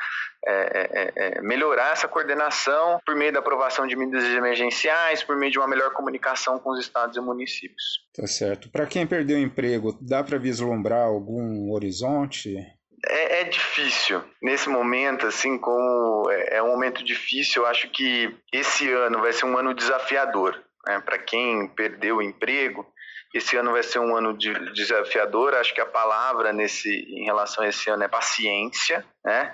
é, 0.46 0.52
é, 0.52 1.14
é, 1.16 1.42
melhorar 1.42 1.94
essa 1.94 2.08
coordenação 2.08 3.00
por 3.06 3.16
meio 3.16 3.32
da 3.32 3.40
aprovação 3.40 3.88
de 3.88 3.96
medidas 3.96 4.26
emergenciais, 4.26 5.24
por 5.24 5.38
meio 5.38 5.52
de 5.52 5.58
uma 5.58 5.68
melhor 5.68 5.92
comunicação 5.94 6.60
com 6.60 6.72
os 6.72 6.80
estados 6.80 7.16
e 7.16 7.22
municípios. 7.22 8.02
Tá 8.14 8.28
certo. 8.28 8.70
Para 8.70 8.86
quem 8.86 9.08
perdeu 9.08 9.38
o 9.38 9.42
emprego, 9.42 9.98
dá 10.02 10.24
para 10.24 10.38
vislumbrar 10.38 11.06
algum 11.06 11.72
horizonte? 11.72 12.58
É, 13.06 13.42
é, 13.42 13.44
difícil. 13.44 14.24
Nesse 14.42 14.70
momento, 14.70 15.28
assim, 15.28 15.58
como 15.58 16.30
é, 16.30 16.58
é, 16.58 16.64
um 16.64 16.68
momento 16.68 17.04
difícil, 17.04 17.64
eu 17.64 17.68
acho 17.68 17.90
que 17.90 18.34
esse 18.52 18.90
ano 18.92 19.20
vai 19.20 19.34
ser 19.34 19.46
um 19.46 19.58
ano 19.58 19.74
desafiador. 19.74 20.62
Né? 20.88 21.02
Para 21.02 21.18
quem 21.18 21.68
perdeu 21.68 22.18
o 22.18 22.22
emprego, 22.22 22.86
esse 23.34 23.58
ano 23.58 23.72
vai 23.72 23.82
ser 23.82 24.00
um 24.00 24.16
ano 24.16 24.38
de, 24.38 24.54
desafiador. 24.74 25.56
Acho 25.56 25.74
que 25.74 25.82
a 25.82 25.86
palavra 25.86 26.54
nesse, 26.54 26.90
em 26.90 27.26
relação 27.26 27.64
a 27.64 27.68
esse 27.68 27.90
ano 27.90 28.04
é 28.04 28.08
paciência, 28.08 29.04
né? 29.26 29.54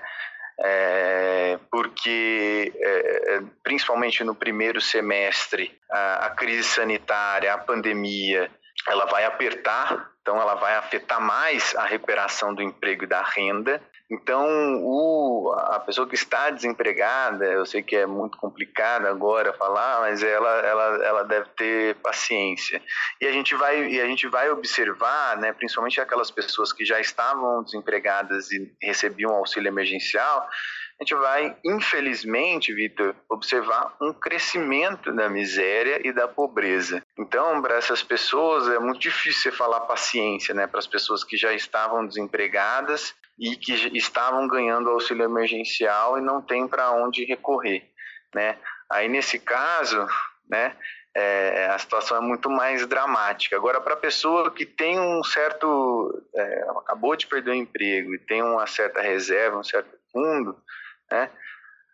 É, 0.62 1.58
porque 1.70 2.70
é, 2.76 3.36
é 3.36 3.42
principalmente 3.62 4.22
no 4.22 4.34
primeiro 4.34 4.78
semestre 4.78 5.74
a, 5.90 6.26
a 6.26 6.30
crise 6.30 6.64
sanitária, 6.64 7.54
a 7.54 7.56
pandemia, 7.56 8.50
ela 8.86 9.06
vai 9.06 9.24
apertar, 9.24 10.10
então 10.20 10.38
ela 10.38 10.54
vai 10.54 10.74
afetar 10.74 11.18
mais 11.18 11.74
a 11.76 11.86
recuperação 11.86 12.54
do 12.54 12.62
emprego 12.62 13.04
e 13.04 13.06
da 13.06 13.22
renda. 13.22 13.80
Então, 14.10 14.82
o, 14.82 15.54
a 15.56 15.78
pessoa 15.78 16.08
que 16.08 16.16
está 16.16 16.50
desempregada, 16.50 17.44
eu 17.44 17.64
sei 17.64 17.80
que 17.80 17.94
é 17.94 18.06
muito 18.06 18.36
complicado 18.38 19.06
agora 19.06 19.52
falar, 19.52 20.00
mas 20.00 20.20
ela, 20.20 20.50
ela, 20.66 21.04
ela 21.04 21.22
deve 21.22 21.48
ter 21.50 21.94
paciência. 21.96 22.82
E 23.20 23.26
a 23.26 23.30
gente 23.30 23.54
vai, 23.54 23.88
e 23.88 24.00
a 24.00 24.06
gente 24.06 24.26
vai 24.26 24.50
observar, 24.50 25.36
né, 25.36 25.52
principalmente 25.52 26.00
aquelas 26.00 26.28
pessoas 26.28 26.72
que 26.72 26.84
já 26.84 26.98
estavam 26.98 27.62
desempregadas 27.62 28.50
e 28.50 28.72
recebiam 28.82 29.30
auxílio 29.32 29.68
emergencial, 29.68 30.48
a 31.00 31.02
gente 31.02 31.14
vai, 31.14 31.56
infelizmente, 31.64 32.74
Vitor, 32.74 33.14
observar 33.26 33.96
um 34.02 34.12
crescimento 34.12 35.10
da 35.10 35.30
miséria 35.30 36.06
e 36.06 36.12
da 36.12 36.28
pobreza. 36.28 37.02
Então, 37.18 37.62
para 37.62 37.76
essas 37.76 38.02
pessoas 38.02 38.68
é 38.68 38.78
muito 38.78 39.00
difícil 39.00 39.50
você 39.50 39.50
falar 39.50 39.80
paciência, 39.80 40.52
né? 40.54 40.66
Para 40.66 40.78
as 40.78 40.86
pessoas 40.86 41.24
que 41.24 41.38
já 41.38 41.54
estavam 41.54 42.06
desempregadas 42.06 43.14
e 43.38 43.56
que 43.56 43.72
estavam 43.96 44.46
ganhando 44.46 44.90
auxílio 44.90 45.24
emergencial 45.24 46.18
e 46.18 46.20
não 46.20 46.42
tem 46.42 46.68
para 46.68 46.90
onde 46.90 47.24
recorrer, 47.24 47.82
né? 48.34 48.58
Aí 48.90 49.08
nesse 49.08 49.38
caso, 49.38 50.06
né? 50.50 50.76
É, 51.16 51.66
a 51.66 51.78
situação 51.78 52.18
é 52.18 52.20
muito 52.20 52.50
mais 52.50 52.86
dramática. 52.86 53.56
Agora, 53.56 53.80
para 53.80 53.94
a 53.94 53.96
pessoa 53.96 54.50
que 54.50 54.66
tem 54.66 55.00
um 55.00 55.24
certo, 55.24 56.22
é, 56.36 56.64
acabou 56.76 57.16
de 57.16 57.26
perder 57.26 57.52
o 57.52 57.54
emprego 57.54 58.14
e 58.14 58.18
tem 58.18 58.42
uma 58.42 58.66
certa 58.66 59.00
reserva, 59.00 59.58
um 59.58 59.64
certo 59.64 59.98
fundo, 60.12 60.56
né? 61.10 61.30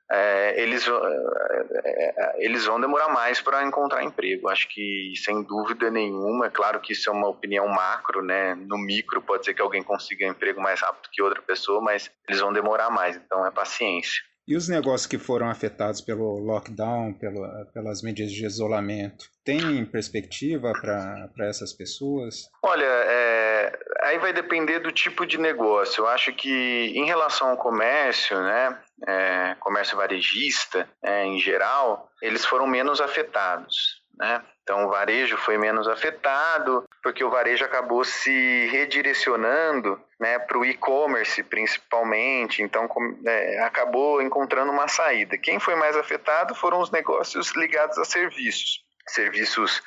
É, 0.09 0.63
eles, 0.63 0.87
é, 0.87 2.13
é, 2.17 2.35
eles 2.45 2.65
vão 2.65 2.81
demorar 2.81 3.09
mais 3.09 3.41
para 3.41 3.65
encontrar 3.65 4.05
emprego. 4.05 4.49
Acho 4.49 4.69
que, 4.69 5.13
sem 5.17 5.43
dúvida 5.43 5.91
nenhuma, 5.91 6.47
é 6.47 6.51
claro 6.51 6.81
que 6.81 6.93
isso 6.93 7.11
é 7.11 7.13
uma 7.13 7.29
opinião 7.29 7.67
macro, 7.67 8.23
né? 8.23 8.55
No 8.55 8.79
micro, 8.79 9.21
pode 9.21 9.45
ser 9.45 9.55
que 9.55 9.61
alguém 9.63 9.83
consiga 9.83 10.25
emprego 10.25 10.61
mais 10.61 10.81
rápido 10.81 11.11
que 11.11 11.23
outra 11.23 11.43
pessoa, 11.43 11.81
mas 11.81 12.11
eles 12.29 12.41
vão 12.41 12.53
demorar 12.53 12.89
mais, 12.89 13.17
então 13.17 13.45
é 13.45 13.51
paciência. 13.51 14.23
E 14.49 14.57
os 14.57 14.69
negócios 14.69 15.07
que 15.07 15.19
foram 15.19 15.51
afetados 15.51 16.01
pelo 16.01 16.39
lockdown, 16.39 17.13
pelo, 17.15 17.43
pelas 17.75 18.01
medidas 18.01 18.33
de 18.33 18.47
isolamento, 18.47 19.25
tem 19.45 19.85
perspectiva 19.85 20.73
para 20.81 21.49
essas 21.49 21.73
pessoas? 21.73 22.49
Olha, 22.63 22.85
é, 22.85 23.79
aí 24.03 24.19
vai 24.19 24.33
depender 24.33 24.79
do 24.79 24.93
tipo 24.93 25.27
de 25.27 25.37
negócio. 25.37 26.03
Eu 26.03 26.09
acho 26.09 26.33
que 26.33 26.93
em 26.95 27.07
relação 27.07 27.51
ao 27.51 27.57
comércio, 27.57 28.41
né, 28.41 28.79
é, 29.09 29.57
comércio 29.59 29.97
varejista 29.97 30.89
é, 31.03 31.25
em 31.25 31.41
geral, 31.41 32.09
eles 32.23 32.45
foram 32.45 32.69
menos 32.69 33.01
afetados. 33.01 34.01
Né? 34.17 34.43
Então, 34.63 34.87
o 34.87 34.91
varejo 34.91 35.37
foi 35.37 35.59
menos 35.59 35.87
afetado, 35.87 36.85
porque 37.03 37.23
o 37.23 37.31
varejo 37.31 37.65
acabou 37.65 38.05
se 38.05 38.67
redirecionando 38.71 40.01
né, 40.19 40.39
para 40.39 40.59
o 40.59 40.65
e-commerce, 40.65 41.43
principalmente, 41.43 42.63
então 42.63 42.89
é, 43.27 43.61
acabou 43.61 44.23
encontrando 44.23 44.73
uma 44.73 44.89
saída. 44.89 45.37
Quem 45.37 45.61
foi 45.61 45.75
mais 45.75 45.97
afetado 45.97 46.55
foram 46.55 46.81
os 46.81 46.91
negócios 46.91 47.55
ligados 47.55 47.99
a 47.99 48.05
serviços. 48.05 48.83
Serviços 49.07 49.83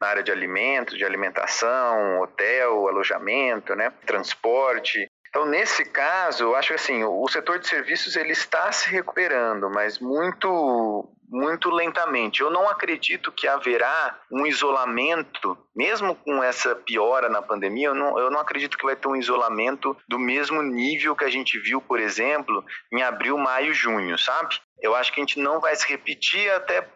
na 0.00 0.08
área 0.08 0.22
de 0.22 0.30
alimentos, 0.30 0.96
de 0.96 1.04
alimentação, 1.04 2.20
hotel, 2.20 2.88
alojamento, 2.88 3.74
né, 3.74 3.90
transporte. 4.06 5.10
Então, 5.28 5.46
nesse 5.46 5.84
caso, 5.84 6.44
eu 6.44 6.56
acho 6.56 6.68
que 6.68 6.74
assim, 6.74 7.04
o 7.04 7.28
setor 7.28 7.58
de 7.58 7.68
serviços 7.68 8.16
ele 8.16 8.32
está 8.32 8.70
se 8.72 8.88
recuperando, 8.90 9.70
mas 9.70 9.98
muito 9.98 11.08
muito 11.30 11.70
lentamente. 11.70 12.40
Eu 12.40 12.50
não 12.50 12.68
acredito 12.68 13.30
que 13.30 13.46
haverá 13.46 14.18
um 14.30 14.46
isolamento, 14.46 15.56
mesmo 15.74 16.14
com 16.16 16.42
essa 16.42 16.74
piora 16.74 17.28
na 17.28 17.40
pandemia, 17.40 17.88
eu 17.88 17.94
não, 17.94 18.18
eu 18.18 18.30
não 18.30 18.40
acredito 18.40 18.76
que 18.76 18.84
vai 18.84 18.96
ter 18.96 19.06
um 19.06 19.16
isolamento 19.16 19.96
do 20.08 20.18
mesmo 20.18 20.60
nível 20.60 21.14
que 21.14 21.24
a 21.24 21.30
gente 21.30 21.58
viu, 21.60 21.80
por 21.80 22.00
exemplo, 22.00 22.64
em 22.92 23.02
abril, 23.02 23.38
maio, 23.38 23.72
junho, 23.72 24.18
sabe? 24.18 24.60
Eu 24.82 24.94
acho 24.94 25.12
que 25.12 25.20
a 25.20 25.22
gente 25.22 25.38
não 25.38 25.60
vai 25.60 25.76
se 25.76 25.86
repetir 25.86 26.50
até, 26.52 26.88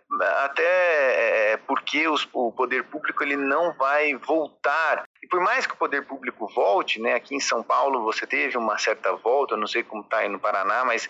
até 0.45 1.53
é, 1.53 1.57
porque 1.59 2.09
os, 2.09 2.27
o 2.33 2.51
poder 2.51 2.85
público 2.85 3.23
ele 3.23 3.37
não 3.37 3.75
vai 3.75 4.15
voltar. 4.17 5.05
E 5.23 5.29
por 5.29 5.41
mais 5.41 5.67
que 5.67 5.75
o 5.75 5.77
poder 5.77 6.07
público 6.07 6.49
volte, 6.55 7.01
né, 7.01 7.15
aqui 7.15 7.35
em 7.35 7.41
São 7.41 7.63
Paulo 7.63 8.03
você 8.03 8.27
teve 8.27 8.57
uma 8.57 8.79
certa 8.79 9.15
volta, 9.17 9.57
não 9.57 9.67
sei 9.67 9.83
como 9.83 10.03
está 10.03 10.19
aí 10.19 10.29
no 10.29 10.41
Paraná, 10.41 10.85
mas 10.85 11.09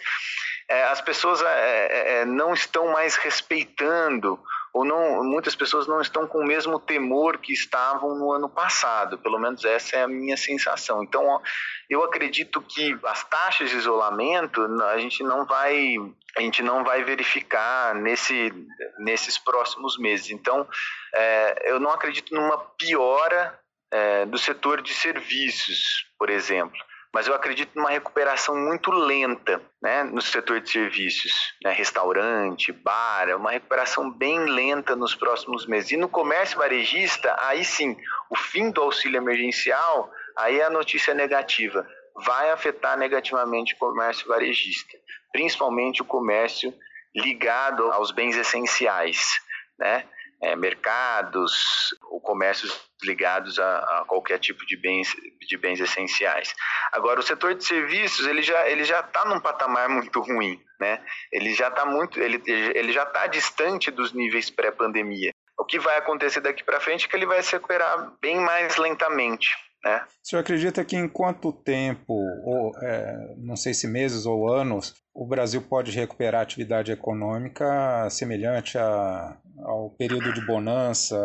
é, 0.68 0.85
as 0.85 1.00
pessoas 1.00 1.42
é, 1.42 1.46
é, 1.46 2.20
é, 2.20 2.24
não 2.24 2.55
estão 2.55 2.88
mais 2.88 3.16
respeitando 3.16 4.38
ou 4.72 4.85
não, 4.85 5.22
muitas 5.22 5.55
pessoas 5.55 5.87
não 5.87 6.00
estão 6.00 6.27
com 6.27 6.38
o 6.38 6.46
mesmo 6.46 6.81
temor 6.81 7.38
que 7.38 7.53
estavam 7.53 8.16
no 8.16 8.33
ano 8.33 8.48
passado, 8.48 9.16
pelo 9.18 9.38
menos 9.38 9.64
essa 9.64 9.96
é 9.96 10.03
a 10.03 10.09
minha 10.09 10.37
sensação. 10.37 11.00
Então, 11.05 11.40
eu 11.88 12.03
acredito 12.03 12.61
que 12.61 12.98
as 13.05 13.22
taxas 13.22 13.70
de 13.70 13.77
isolamento 13.77 14.62
a 14.83 14.98
gente 14.98 15.22
não 15.22 15.46
vai 15.46 15.94
a 16.37 16.40
gente 16.40 16.61
não 16.64 16.83
vai 16.83 17.05
verificar 17.05 17.94
nesse, 17.94 18.53
nesses 18.98 19.38
próximos 19.38 19.96
meses. 19.96 20.31
Então, 20.31 20.66
é, 21.14 21.70
eu 21.70 21.79
não 21.79 21.92
acredito 21.92 22.35
numa 22.35 22.59
piora 22.59 23.57
é, 23.92 24.27
do 24.27 24.37
setor 24.37 24.83
de 24.83 24.92
serviços, 24.92 26.05
por 26.18 26.29
exemplo 26.29 26.77
mas 27.14 27.29
eu 27.29 27.35
acredito 27.35 27.70
numa 27.77 27.90
recuperação 27.90 28.57
muito 28.57 28.90
lenta 28.90 29.62
né, 29.81 30.03
no 30.03 30.20
setor 30.20 30.61
de 30.61 30.68
serviços, 30.68 31.33
né, 31.62 31.70
restaurante, 31.70 32.72
bar, 32.72 33.37
uma 33.37 33.53
recuperação 33.53 34.11
bem 34.11 34.40
lenta 34.46 34.96
nos 34.96 35.14
próximos 35.14 35.64
meses. 35.64 35.92
E 35.92 35.96
no 35.96 36.09
comércio 36.09 36.59
varejista, 36.59 37.37
aí 37.38 37.64
sim, 37.64 37.96
o 38.29 38.37
fim 38.37 38.68
do 38.68 38.83
auxílio 38.83 39.16
emergencial, 39.16 40.11
aí 40.37 40.59
é 40.59 40.64
a 40.64 40.70
notícia 40.70 41.14
negativa, 41.14 41.87
vai 42.27 42.50
afetar 42.50 42.98
negativamente 42.98 43.74
o 43.74 43.79
comércio 43.79 44.27
varejista, 44.27 44.98
principalmente 45.33 46.03
o 46.03 46.05
comércio 46.05 46.74
ligado 47.14 47.92
aos 47.92 48.11
bens 48.11 48.37
essenciais, 48.37 49.40
né? 49.79 50.05
É, 50.44 50.54
mercados, 50.54 51.94
ou 52.11 52.20
comércios 52.20 52.78
ligados 53.02 53.59
a, 53.59 53.78
a, 53.78 54.04
qualquer 54.07 54.38
tipo 54.38 54.66
de 54.66 54.76
bens, 54.76 55.09
de 55.48 55.57
bens 55.57 55.80
essenciais. 55.80 56.54
Agora, 56.92 57.18
o 57.18 57.22
setor 57.22 57.54
de 57.54 57.64
serviços 57.64 58.26
ele 58.26 58.42
já 58.42 58.68
ele 58.68 58.85
já 58.85 59.00
está 59.00 59.24
num 59.24 59.40
patamar 59.40 59.88
muito 59.88 60.20
ruim, 60.20 60.61
né? 60.78 61.02
Ele 61.33 61.54
já 61.54 61.68
está 61.68 61.87
muito 61.87 62.20
ele, 62.20 62.42
ele 62.46 62.92
já 62.92 63.04
está 63.04 63.26
distante 63.26 63.90
dos 63.90 64.12
níveis 64.12 64.50
pré-pandemia. 64.50 65.33
O 65.59 65.64
que 65.64 65.78
vai 65.78 65.96
acontecer 65.96 66.40
daqui 66.40 66.62
para 66.62 66.80
frente 66.80 67.07
é 67.07 67.09
que 67.09 67.16
ele 67.16 67.26
vai 67.26 67.42
se 67.42 67.52
recuperar 67.52 68.12
bem 68.20 68.37
mais 68.37 68.76
lentamente. 68.76 69.48
Né? 69.84 70.02
O 70.02 70.26
senhor 70.26 70.40
acredita 70.40 70.84
que 70.84 70.96
em 70.96 71.06
quanto 71.06 71.52
tempo, 71.52 72.14
ou 72.14 72.72
é, 72.82 73.34
não 73.36 73.56
sei 73.56 73.74
se 73.74 73.86
meses 73.86 74.24
ou 74.24 74.50
anos, 74.52 74.94
o 75.12 75.26
Brasil 75.26 75.60
pode 75.60 75.90
recuperar 75.90 76.40
a 76.40 76.42
atividade 76.42 76.90
econômica 76.90 78.08
semelhante 78.08 78.78
a, 78.78 79.36
ao 79.62 79.90
período 79.90 80.32
de 80.32 80.44
bonança 80.46 81.16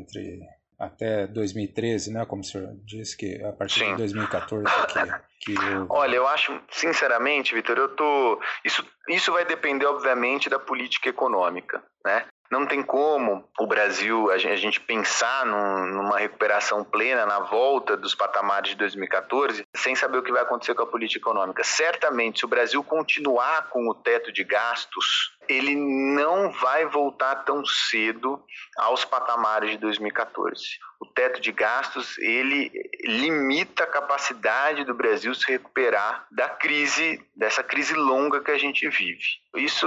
entre 0.00 0.40
até 0.78 1.26
2013, 1.26 2.12
né? 2.12 2.24
Como 2.26 2.42
o 2.42 2.44
senhor 2.44 2.74
disse 2.84 3.16
que 3.16 3.42
a 3.44 3.52
partir 3.52 3.80
Sim. 3.80 3.92
de 3.92 3.96
2014 3.98 4.64
que, 5.40 5.54
que 5.54 5.62
eu... 5.62 5.86
Olha, 5.88 6.16
eu 6.16 6.26
acho, 6.26 6.58
sinceramente, 6.70 7.54
Vitor, 7.54 7.76
eu 7.78 7.94
tô 7.94 8.40
isso 8.64 8.84
isso 9.08 9.32
vai 9.32 9.44
depender 9.44 9.86
obviamente 9.86 10.50
da 10.50 10.58
política 10.58 11.08
econômica, 11.08 11.82
né? 12.04 12.26
Não 12.50 12.66
tem 12.66 12.82
como 12.82 13.48
o 13.58 13.66
Brasil, 13.66 14.30
a 14.30 14.38
gente 14.38 14.80
pensar 14.80 15.44
numa 15.44 16.18
recuperação 16.18 16.84
plena 16.84 17.26
na 17.26 17.40
volta 17.40 17.96
dos 17.96 18.14
patamares 18.14 18.70
de 18.70 18.76
2014 18.76 19.64
sem 19.74 19.94
saber 19.94 20.18
o 20.18 20.22
que 20.22 20.32
vai 20.32 20.42
acontecer 20.42 20.74
com 20.74 20.82
a 20.82 20.86
política 20.86 21.28
econômica. 21.28 21.64
Certamente, 21.64 22.40
se 22.40 22.44
o 22.44 22.48
Brasil 22.48 22.82
continuar 22.84 23.68
com 23.68 23.88
o 23.88 23.94
teto 23.94 24.32
de 24.32 24.44
gastos, 24.44 25.36
ele 25.48 25.74
não 25.76 26.50
vai 26.50 26.86
voltar 26.86 27.36
tão 27.44 27.64
cedo 27.64 28.42
aos 28.76 29.04
patamares 29.04 29.70
de 29.70 29.78
2014. 29.78 30.62
O 31.00 31.06
teto 31.06 31.40
de 31.40 31.52
gastos, 31.52 32.16
ele 32.18 32.70
limita 33.04 33.84
a 33.84 33.86
capacidade 33.86 34.84
do 34.84 34.94
Brasil 34.94 35.34
se 35.34 35.46
recuperar 35.46 36.26
da 36.30 36.48
crise, 36.48 37.22
dessa 37.34 37.62
crise 37.62 37.94
longa 37.94 38.40
que 38.40 38.50
a 38.50 38.58
gente 38.58 38.88
vive. 38.88 39.24
Isso 39.54 39.86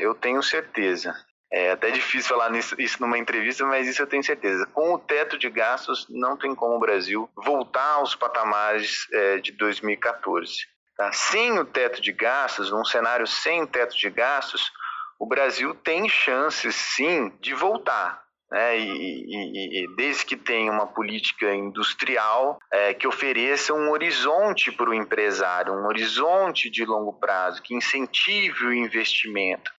eu 0.00 0.14
tenho 0.14 0.42
certeza. 0.42 1.14
É 1.52 1.70
até 1.70 1.90
difícil 1.90 2.28
falar 2.28 2.50
nisso, 2.50 2.74
isso 2.78 3.00
numa 3.00 3.18
entrevista, 3.18 3.64
mas 3.64 3.86
isso 3.86 4.02
eu 4.02 4.06
tenho 4.06 4.22
certeza. 4.22 4.66
Com 4.66 4.94
o 4.94 4.98
teto 4.98 5.38
de 5.38 5.48
gastos, 5.48 6.06
não 6.08 6.36
tem 6.36 6.54
como 6.54 6.76
o 6.76 6.80
Brasil 6.80 7.30
voltar 7.36 7.94
aos 7.94 8.14
patamares 8.16 9.06
é, 9.12 9.38
de 9.38 9.52
2014. 9.52 10.52
Tá? 10.96 11.12
Sem 11.12 11.58
o 11.58 11.64
teto 11.64 12.00
de 12.00 12.12
gastos, 12.12 12.70
num 12.70 12.84
cenário 12.84 13.26
sem 13.26 13.64
teto 13.66 13.96
de 13.96 14.10
gastos, 14.10 14.72
o 15.18 15.26
Brasil 15.26 15.74
tem 15.74 16.08
chances 16.08 16.74
sim 16.74 17.32
de 17.40 17.54
voltar. 17.54 18.26
Né? 18.50 18.78
E, 18.78 18.82
e, 18.82 19.84
e, 19.84 19.96
desde 19.96 20.24
que 20.24 20.36
tenha 20.36 20.70
uma 20.70 20.86
política 20.86 21.52
industrial 21.54 22.58
é, 22.72 22.94
que 22.94 23.06
ofereça 23.06 23.74
um 23.74 23.90
horizonte 23.90 24.70
para 24.72 24.90
o 24.90 24.94
empresário, 24.94 25.72
um 25.72 25.86
horizonte 25.86 26.70
de 26.70 26.84
longo 26.84 27.12
prazo, 27.12 27.62
que 27.62 27.74
incentive 27.74 28.66
o 28.66 28.72
investimento. 28.72 29.75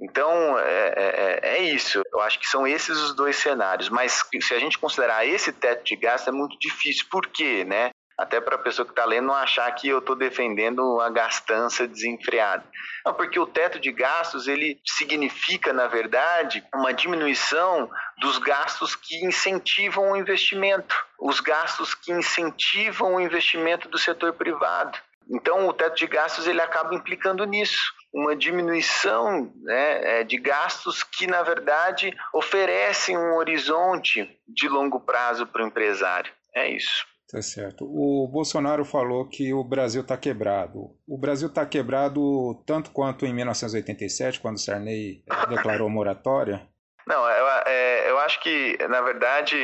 Então, 0.00 0.58
é, 0.58 0.94
é, 0.96 1.40
é, 1.42 1.62
isso. 1.62 2.02
Eu 2.12 2.20
acho 2.20 2.38
que 2.38 2.48
são 2.48 2.66
esses 2.66 2.98
os 2.98 3.14
dois 3.14 3.36
cenários. 3.36 3.88
Mas 3.88 4.24
se 4.40 4.54
a 4.54 4.58
gente 4.58 4.78
considerar 4.78 5.26
esse 5.26 5.52
teto 5.52 5.84
de 5.84 5.96
gasto, 5.96 6.28
é 6.28 6.32
muito 6.32 6.58
difícil. 6.58 7.06
Por 7.10 7.26
quê? 7.26 7.64
Né? 7.64 7.90
Até 8.16 8.40
para 8.40 8.54
a 8.54 8.58
pessoa 8.58 8.86
que 8.86 8.92
está 8.92 9.04
lendo 9.04 9.26
não 9.26 9.34
achar 9.34 9.70
que 9.72 9.88
eu 9.88 9.98
estou 9.98 10.14
defendendo 10.14 11.00
a 11.00 11.10
gastança 11.10 11.86
desenfreada. 11.86 12.64
Não, 13.04 13.12
porque 13.12 13.38
o 13.38 13.46
teto 13.46 13.80
de 13.80 13.90
gastos, 13.90 14.46
ele 14.46 14.80
significa, 14.86 15.72
na 15.72 15.88
verdade, 15.88 16.64
uma 16.74 16.94
diminuição 16.94 17.90
dos 18.18 18.38
gastos 18.38 18.94
que 18.94 19.24
incentivam 19.24 20.12
o 20.12 20.16
investimento. 20.16 20.94
Os 21.18 21.40
gastos 21.40 21.92
que 21.94 22.12
incentivam 22.12 23.14
o 23.14 23.20
investimento 23.20 23.88
do 23.88 23.98
setor 23.98 24.32
privado. 24.34 24.96
Então, 25.30 25.68
o 25.68 25.72
teto 25.72 25.96
de 25.96 26.06
gastos 26.06 26.46
ele 26.46 26.60
acaba 26.60 26.94
implicando 26.94 27.44
nisso 27.44 27.92
uma 28.12 28.36
diminuição 28.36 29.52
né, 29.62 30.20
é, 30.20 30.24
de 30.24 30.38
gastos 30.38 31.02
que, 31.02 31.26
na 31.26 31.42
verdade, 31.42 32.14
oferecem 32.32 33.16
um 33.16 33.34
horizonte 33.34 34.28
de 34.46 34.68
longo 34.68 35.00
prazo 35.00 35.46
para 35.46 35.64
o 35.64 35.66
empresário. 35.66 36.32
É 36.54 36.70
isso. 36.70 37.04
Tá 37.30 37.42
certo. 37.42 37.84
O 37.84 38.28
Bolsonaro 38.28 38.84
falou 38.84 39.28
que 39.28 39.52
o 39.52 39.64
Brasil 39.64 40.02
está 40.02 40.16
quebrado. 40.16 40.90
O 41.08 41.18
Brasil 41.18 41.48
está 41.48 41.66
quebrado 41.66 42.62
tanto 42.64 42.92
quanto 42.92 43.26
em 43.26 43.34
1987, 43.34 44.38
quando 44.38 44.60
Sarney 44.60 45.24
declarou 45.48 45.90
moratória? 45.90 46.68
Não, 47.06 47.28
eu, 47.28 47.46
é, 47.66 48.10
eu 48.10 48.18
acho 48.18 48.40
que, 48.40 48.78
na 48.88 49.00
verdade, 49.00 49.56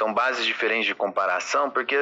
são 0.00 0.14
bases 0.14 0.46
diferentes 0.46 0.86
de 0.86 0.94
comparação, 0.94 1.70
porque 1.70 1.94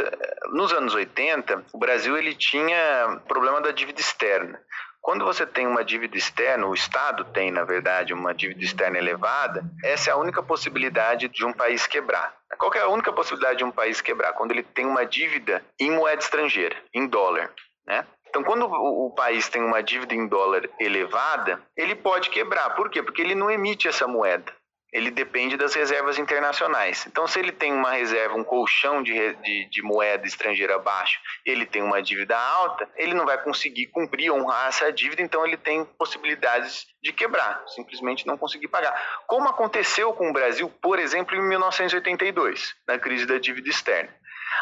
nos 0.53 0.73
anos 0.73 0.95
80, 0.95 1.65
o 1.73 1.79
Brasil 1.79 2.17
ele 2.17 2.33
tinha 2.33 3.21
problema 3.27 3.61
da 3.61 3.73
dívida 3.73 4.01
externa. 4.01 4.61
Quando 5.01 5.25
você 5.25 5.45
tem 5.45 5.67
uma 5.67 5.85
dívida 5.85 6.17
externa, 6.17 6.69
o 6.69 6.75
Estado 6.75 7.25
tem, 7.25 7.51
na 7.51 7.65
verdade, 7.65 8.15
uma 8.15 8.33
dívida 8.33 8.63
externa 8.63 8.99
elevada, 8.99 9.65
essa 9.83 10.11
é 10.11 10.13
a 10.13 10.17
única 10.17 10.45
possibilidade 10.45 11.27
de 11.27 11.45
um 11.45 11.53
país 11.53 11.89
quebrar. 11.89 12.33
Qual 12.57 12.73
é 12.75 12.81
a 12.81 12.89
única 12.89 13.13
possibilidade 13.13 13.59
de 13.59 13.65
um 13.65 13.73
país 13.73 14.01
quebrar? 14.01 14.33
Quando 14.35 14.53
ele 14.53 14.63
tem 14.63 14.87
uma 14.87 15.05
dívida 15.05 15.65
em 15.81 15.91
moeda 15.91 16.23
estrangeira, 16.23 16.77
em 16.95 17.05
dólar. 17.05 17.53
Né? 17.85 18.07
Então, 18.29 18.45
quando 18.45 18.65
o 18.67 19.11
país 19.11 19.49
tem 19.49 19.63
uma 19.63 19.83
dívida 19.83 20.15
em 20.15 20.29
dólar 20.29 20.69
elevada, 20.79 21.61
ele 21.77 21.97
pode 21.97 22.31
quebrar. 22.31 22.77
Por 22.77 22.91
quê? 22.91 23.03
Porque 23.03 23.23
ele 23.23 23.35
não 23.35 23.51
emite 23.51 23.89
essa 23.89 24.07
moeda 24.07 24.53
ele 24.93 25.11
depende 25.11 25.57
das 25.57 25.75
reservas 25.75 26.19
internacionais. 26.19 27.07
Então, 27.07 27.27
se 27.27 27.39
ele 27.39 27.53
tem 27.53 27.73
uma 27.73 27.93
reserva, 27.93 28.35
um 28.35 28.45
colchão 28.45 29.03
de, 29.03 29.35
de, 29.35 29.69
de, 29.69 29.83
moeda 29.83 30.27
estrangeira 30.27 30.79
baixo, 30.79 31.21
ele 31.45 31.67
tem 31.67 31.83
uma 31.83 32.03
dívida 32.03 32.39
alta, 32.39 32.89
ele 32.97 33.15
não 33.15 33.27
vai 33.27 33.43
conseguir 33.43 33.87
cumprir, 33.89 34.33
honrar 34.33 34.69
essa 34.69 34.91
dívida, 34.91 35.21
então 35.21 35.45
ele 35.47 35.57
tem 35.57 35.85
possibilidades 35.85 36.87
de 37.03 37.13
quebrar, 37.13 37.63
simplesmente 37.69 38.27
não 38.27 38.39
conseguir 38.39 38.69
pagar. 38.69 38.95
Como 39.27 39.49
aconteceu 39.49 40.13
com 40.15 40.31
o 40.31 40.33
Brasil, 40.33 40.71
por 40.81 40.99
exemplo, 40.99 41.37
em 41.37 41.49
1982, 41.49 42.75
na 42.87 42.99
crise 42.99 43.27
da 43.27 43.39
dívida 43.39 43.69
externa. 43.69 44.15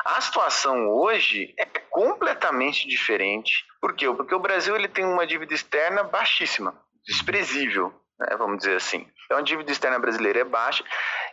A 0.04 0.20
situação 0.20 0.88
hoje 0.88 1.54
é 1.58 1.64
completamente 1.64 2.88
diferente. 2.88 3.64
Por 3.80 3.94
quê? 3.94 4.06
Porque 4.12 4.34
o 4.34 4.40
Brasil 4.40 4.74
ele 4.74 4.88
tem 4.88 5.04
uma 5.04 5.26
dívida 5.26 5.54
externa 5.54 6.02
baixíssima, 6.02 6.74
desprezível 7.06 7.94
né, 8.18 8.36
vamos 8.36 8.58
dizer 8.58 8.76
assim. 8.76 9.06
Então 9.24 9.38
a 9.38 9.42
dívida 9.42 9.70
externa 9.70 9.98
brasileira 9.98 10.40
é 10.40 10.44
baixa 10.44 10.84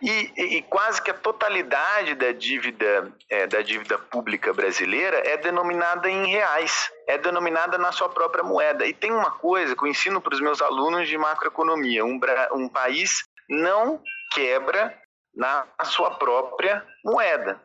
e, 0.01 0.31
e, 0.35 0.61
quase 0.63 1.01
que 1.01 1.11
a 1.11 1.13
totalidade 1.13 2.15
da 2.15 2.31
dívida, 2.31 3.13
é, 3.29 3.47
da 3.47 3.61
dívida 3.61 3.97
pública 3.97 4.53
brasileira 4.53 5.21
é 5.25 5.37
denominada 5.37 6.09
em 6.09 6.27
reais, 6.27 6.91
é 7.07 7.17
denominada 7.17 7.77
na 7.77 7.91
sua 7.91 8.09
própria 8.09 8.43
moeda. 8.43 8.85
E 8.85 8.93
tem 8.93 9.11
uma 9.11 9.31
coisa 9.31 9.75
que 9.75 9.83
eu 9.83 9.87
ensino 9.87 10.19
para 10.19 10.33
os 10.33 10.41
meus 10.41 10.61
alunos 10.61 11.07
de 11.07 11.17
macroeconomia: 11.17 12.03
um, 12.03 12.19
um 12.53 12.67
país 12.67 13.23
não 13.49 14.01
quebra 14.33 14.97
na 15.35 15.65
sua 15.83 16.11
própria 16.11 16.85
moeda. 17.03 17.61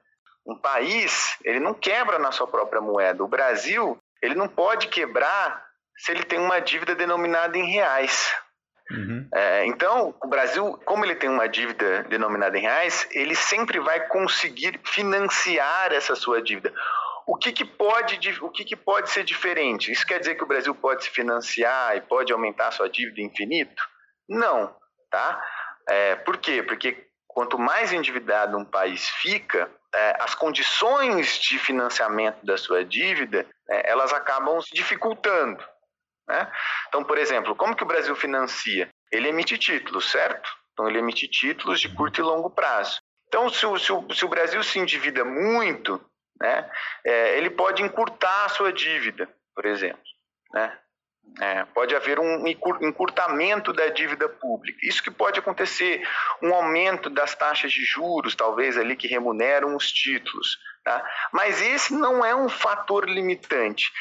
Um 0.46 0.57
país, 0.57 1.37
ele 1.44 1.61
não 1.61 1.74
quebra 1.74 2.18
na 2.18 2.33
sua 2.33 2.46
própria 2.46 2.81
moeda. 2.81 3.22
O 3.22 3.28
Brasil, 3.28 3.98
ele 4.22 4.35
não 4.35 4.48
pode 4.48 4.88
quebrar 4.88 5.62
se 5.96 6.12
ele 6.12 6.22
tem 6.22 6.38
uma 6.38 6.61
dívida 6.61 6.94
denominada 6.94 7.59
em 7.59 7.70
reais. 7.70 8.35
Uhum. 8.90 9.29
É, 9.35 9.66
então, 9.66 10.14
o 10.22 10.27
Brasil, 10.27 10.79
como 10.85 11.05
ele 11.05 11.14
tem 11.14 11.29
uma 11.29 11.48
dívida 11.48 12.05
denominada 12.05 12.57
em 12.57 12.62
reais, 12.62 13.07
ele 13.12 13.35
sempre 13.35 13.79
vai 13.79 14.07
conseguir 14.09 14.81
financiar 14.85 15.92
essa 15.92 16.14
sua 16.14 16.40
dívida. 16.40 16.72
O 17.27 17.37
que, 17.37 17.53
que 17.53 17.64
pode, 17.64 18.16
o 18.40 18.48
que, 18.48 18.64
que 18.64 18.77
pode 18.77 19.11
ser 19.11 19.22
diferente? 19.22 19.92
Isso 19.92 20.07
quer 20.07 20.18
dizer 20.18 20.35
que 20.35 20.44
o 20.44 20.46
Brasil 20.46 20.74
pode 20.74 21.05
se 21.05 21.11
financiar 21.11 21.94
e 21.96 22.01
pode 22.01 22.33
aumentar 22.33 22.70
sua 22.70 22.88
dívida 22.88 23.20
infinito? 23.20 23.83
Não, 24.27 24.74
tá? 25.11 25.42
É, 25.87 26.16
por 26.16 26.38
quê? 26.38 26.62
Porque 26.62 27.07
quanto 27.27 27.59
mais 27.59 27.92
endividado 27.92 28.57
um 28.57 28.64
país 28.64 29.09
fica, 29.11 29.70
é, 29.94 30.16
as 30.20 30.35
condições 30.35 31.38
de 31.38 31.59
financiamento 31.59 32.44
da 32.44 32.57
sua 32.57 32.83
dívida, 32.83 33.46
é, 33.68 33.90
elas 33.90 34.12
acabam 34.12 34.61
se 34.62 34.74
dificultando. 34.74 35.62
Né? 36.28 36.50
Então, 36.88 37.02
por 37.02 37.18
exemplo, 37.18 37.56
como 37.56 37.74
que 37.74 37.82
o 37.82 37.86
Brasil 37.86 38.14
financia? 38.14 38.90
Ele 39.10 39.28
emite 39.28 39.56
títulos, 39.56 40.10
certo? 40.10 40.50
Então, 40.72 40.88
ele 40.88 40.98
emite 40.98 41.26
títulos 41.26 41.80
de 41.80 41.88
curto 41.88 42.20
e 42.20 42.22
longo 42.22 42.50
prazo. 42.50 43.00
Então, 43.26 43.48
se 43.48 43.66
o, 43.66 43.78
se 43.78 43.92
o, 43.92 44.14
se 44.14 44.24
o 44.24 44.28
Brasil 44.28 44.62
se 44.62 44.78
endivida 44.78 45.24
muito, 45.24 46.00
né, 46.40 46.70
é, 47.04 47.36
ele 47.36 47.50
pode 47.50 47.82
encurtar 47.82 48.44
a 48.44 48.48
sua 48.48 48.72
dívida, 48.72 49.28
por 49.54 49.66
exemplo. 49.66 50.02
Né? 50.52 50.78
É, 51.40 51.64
pode 51.66 51.94
haver 51.94 52.18
um 52.18 52.46
encurtamento 52.46 53.72
da 53.72 53.88
dívida 53.88 54.28
pública. 54.28 54.78
Isso 54.82 55.02
que 55.02 55.10
pode 55.10 55.38
acontecer, 55.38 56.02
um 56.42 56.54
aumento 56.54 57.10
das 57.10 57.34
taxas 57.34 57.70
de 57.70 57.84
juros, 57.84 58.34
talvez 58.34 58.78
ali 58.78 58.96
que 58.96 59.06
remuneram 59.06 59.76
os 59.76 59.92
títulos. 59.92 60.58
Tá? 60.84 61.04
Mas 61.32 61.60
esse 61.60 61.92
não 61.92 62.24
é 62.24 62.34
um 62.34 62.48
fator 62.48 63.08
limitante. 63.08 63.92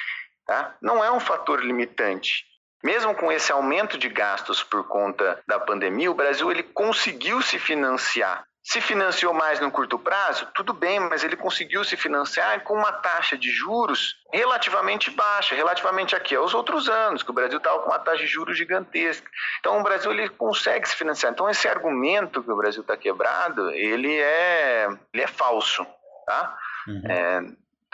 Tá? 0.48 0.76
Não 0.82 1.04
é 1.04 1.12
um 1.12 1.20
fator 1.20 1.62
limitante. 1.62 2.46
Mesmo 2.84 3.14
com 3.14 3.32
esse 3.32 3.52
aumento 3.52 3.98
de 3.98 4.08
gastos 4.08 4.64
por 4.64 4.88
conta 4.88 5.42
da 5.46 5.60
pandemia, 5.60 6.10
o 6.10 6.16
Brasil 6.16 6.50
ele 6.50 6.64
conseguiu 6.64 7.42
se 7.42 7.60
financiar. 7.60 8.46
Se 8.64 8.82
financiou 8.82 9.34
mais 9.34 9.62
no 9.62 9.72
curto 9.72 9.98
prazo, 9.98 10.46
tudo 10.54 10.74
bem, 10.74 11.00
mas 11.00 11.24
ele 11.24 11.38
conseguiu 11.38 11.86
se 11.86 11.96
financiar 11.96 12.62
com 12.64 12.74
uma 12.74 12.92
taxa 12.92 13.38
de 13.38 13.50
juros 13.50 14.16
relativamente 14.34 15.10
baixa, 15.10 15.56
relativamente 15.56 16.14
aqui 16.16 16.36
aos 16.36 16.54
outros 16.54 16.90
anos, 16.90 17.24
que 17.24 17.30
o 17.30 17.34
Brasil 17.34 17.60
estava 17.60 17.80
com 17.80 17.90
uma 17.90 18.00
taxa 18.00 18.18
de 18.18 18.28
juros 18.28 18.58
gigantesca. 18.58 19.30
Então 19.60 19.80
o 19.80 19.84
Brasil 19.84 20.12
ele 20.12 20.28
consegue 20.28 20.88
se 20.88 20.98
financiar. 20.98 21.32
Então 21.32 21.50
esse 21.50 21.66
argumento 21.66 22.44
que 22.44 22.52
o 22.52 22.58
Brasil 22.58 22.82
está 22.82 22.98
quebrado, 22.98 23.72
ele 23.72 24.14
é, 24.20 24.88
ele 25.14 25.24
é 25.24 25.28
falso, 25.28 25.88
tá? 26.26 26.58
Uhum. 26.88 27.02
É, 27.10 27.42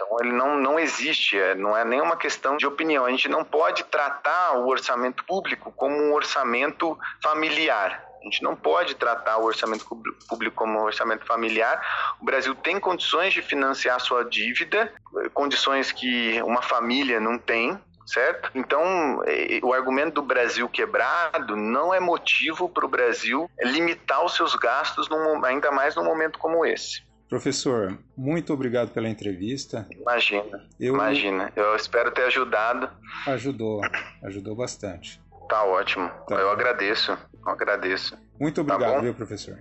então 0.04 0.18
ele 0.20 0.32
não, 0.32 0.60
não 0.60 0.80
existe, 0.80 1.38
é, 1.38 1.56
não 1.56 1.76
é 1.76 1.86
nenhuma 1.86 2.18
questão 2.18 2.58
de 2.58 2.68
opinião. 2.68 3.06
A 3.06 3.10
gente 3.10 3.30
não 3.30 3.44
pode 3.44 3.84
tratar 3.86 4.58
o 4.58 4.68
orçamento 4.68 5.24
público 5.24 5.72
como 5.72 5.96
um 5.96 6.14
orçamento 6.14 6.98
familiar. 7.22 8.04
A 8.22 8.24
gente 8.24 8.42
não 8.42 8.56
pode 8.56 8.96
tratar 8.96 9.38
o 9.38 9.44
orçamento 9.44 9.86
público 10.30 10.56
como 10.56 10.80
um 10.80 10.84
orçamento 10.84 11.26
familiar. 11.26 11.82
O 12.22 12.26
Brasil 12.26 12.56
tem 12.56 12.80
condições 12.80 13.34
de 13.34 13.42
financiar 13.42 14.00
sua 14.00 14.24
dívida, 14.24 14.94
condições 15.34 15.92
que 15.92 16.42
uma 16.44 16.62
família 16.62 17.20
não 17.20 17.38
tem, 17.38 17.78
certo? 18.06 18.50
Então, 18.56 19.22
é, 19.26 19.60
o 19.62 19.74
argumento 19.74 20.16
do 20.16 20.22
Brasil 20.22 20.70
quebrado 20.70 21.58
não 21.58 21.94
é 21.94 22.00
motivo 22.00 22.70
para 22.70 22.86
o 22.86 22.90
Brasil 22.90 23.50
limitar 23.62 24.24
os 24.24 24.36
seus 24.36 24.56
gastos, 24.56 25.10
num, 25.10 25.44
ainda 25.44 25.70
mais 25.70 25.96
num 25.96 26.06
momento 26.06 26.40
como 26.40 26.66
esse. 26.66 27.04
Professor, 27.30 27.98
muito 28.16 28.54
obrigado 28.54 28.92
pela 28.92 29.10
entrevista. 29.10 29.88
Imagina, 29.92 30.68
eu... 30.80 30.94
imagina. 30.94 31.52
Eu 31.56 31.76
espero 31.76 32.12
ter 32.12 32.24
ajudado. 32.26 32.90
Ajudou, 33.28 33.82
ajudou 34.24 34.56
bastante. 34.56 35.22
Tá 35.50 35.64
ótimo. 35.64 36.10
Tá. 36.28 36.36
Eu 36.36 36.50
agradeço, 36.50 37.12
eu 37.12 37.50
agradeço. 37.52 38.18
Muito 38.40 38.64
tá 38.64 38.74
obrigado, 38.76 38.96
tá 38.96 39.02
viu, 39.02 39.14
professor? 39.14 39.60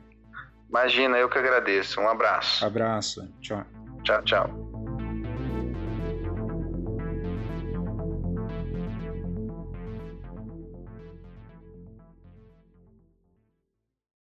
Imagina, 0.69 1.19
eu 1.19 1.29
que 1.29 1.39
agradeço. 1.39 2.01
Um 2.01 2.09
abraço. 2.09 2.65
Abraço. 2.65 3.29
Tchau. 3.41 3.65
Tchau, 4.03 4.23
tchau. 4.23 4.72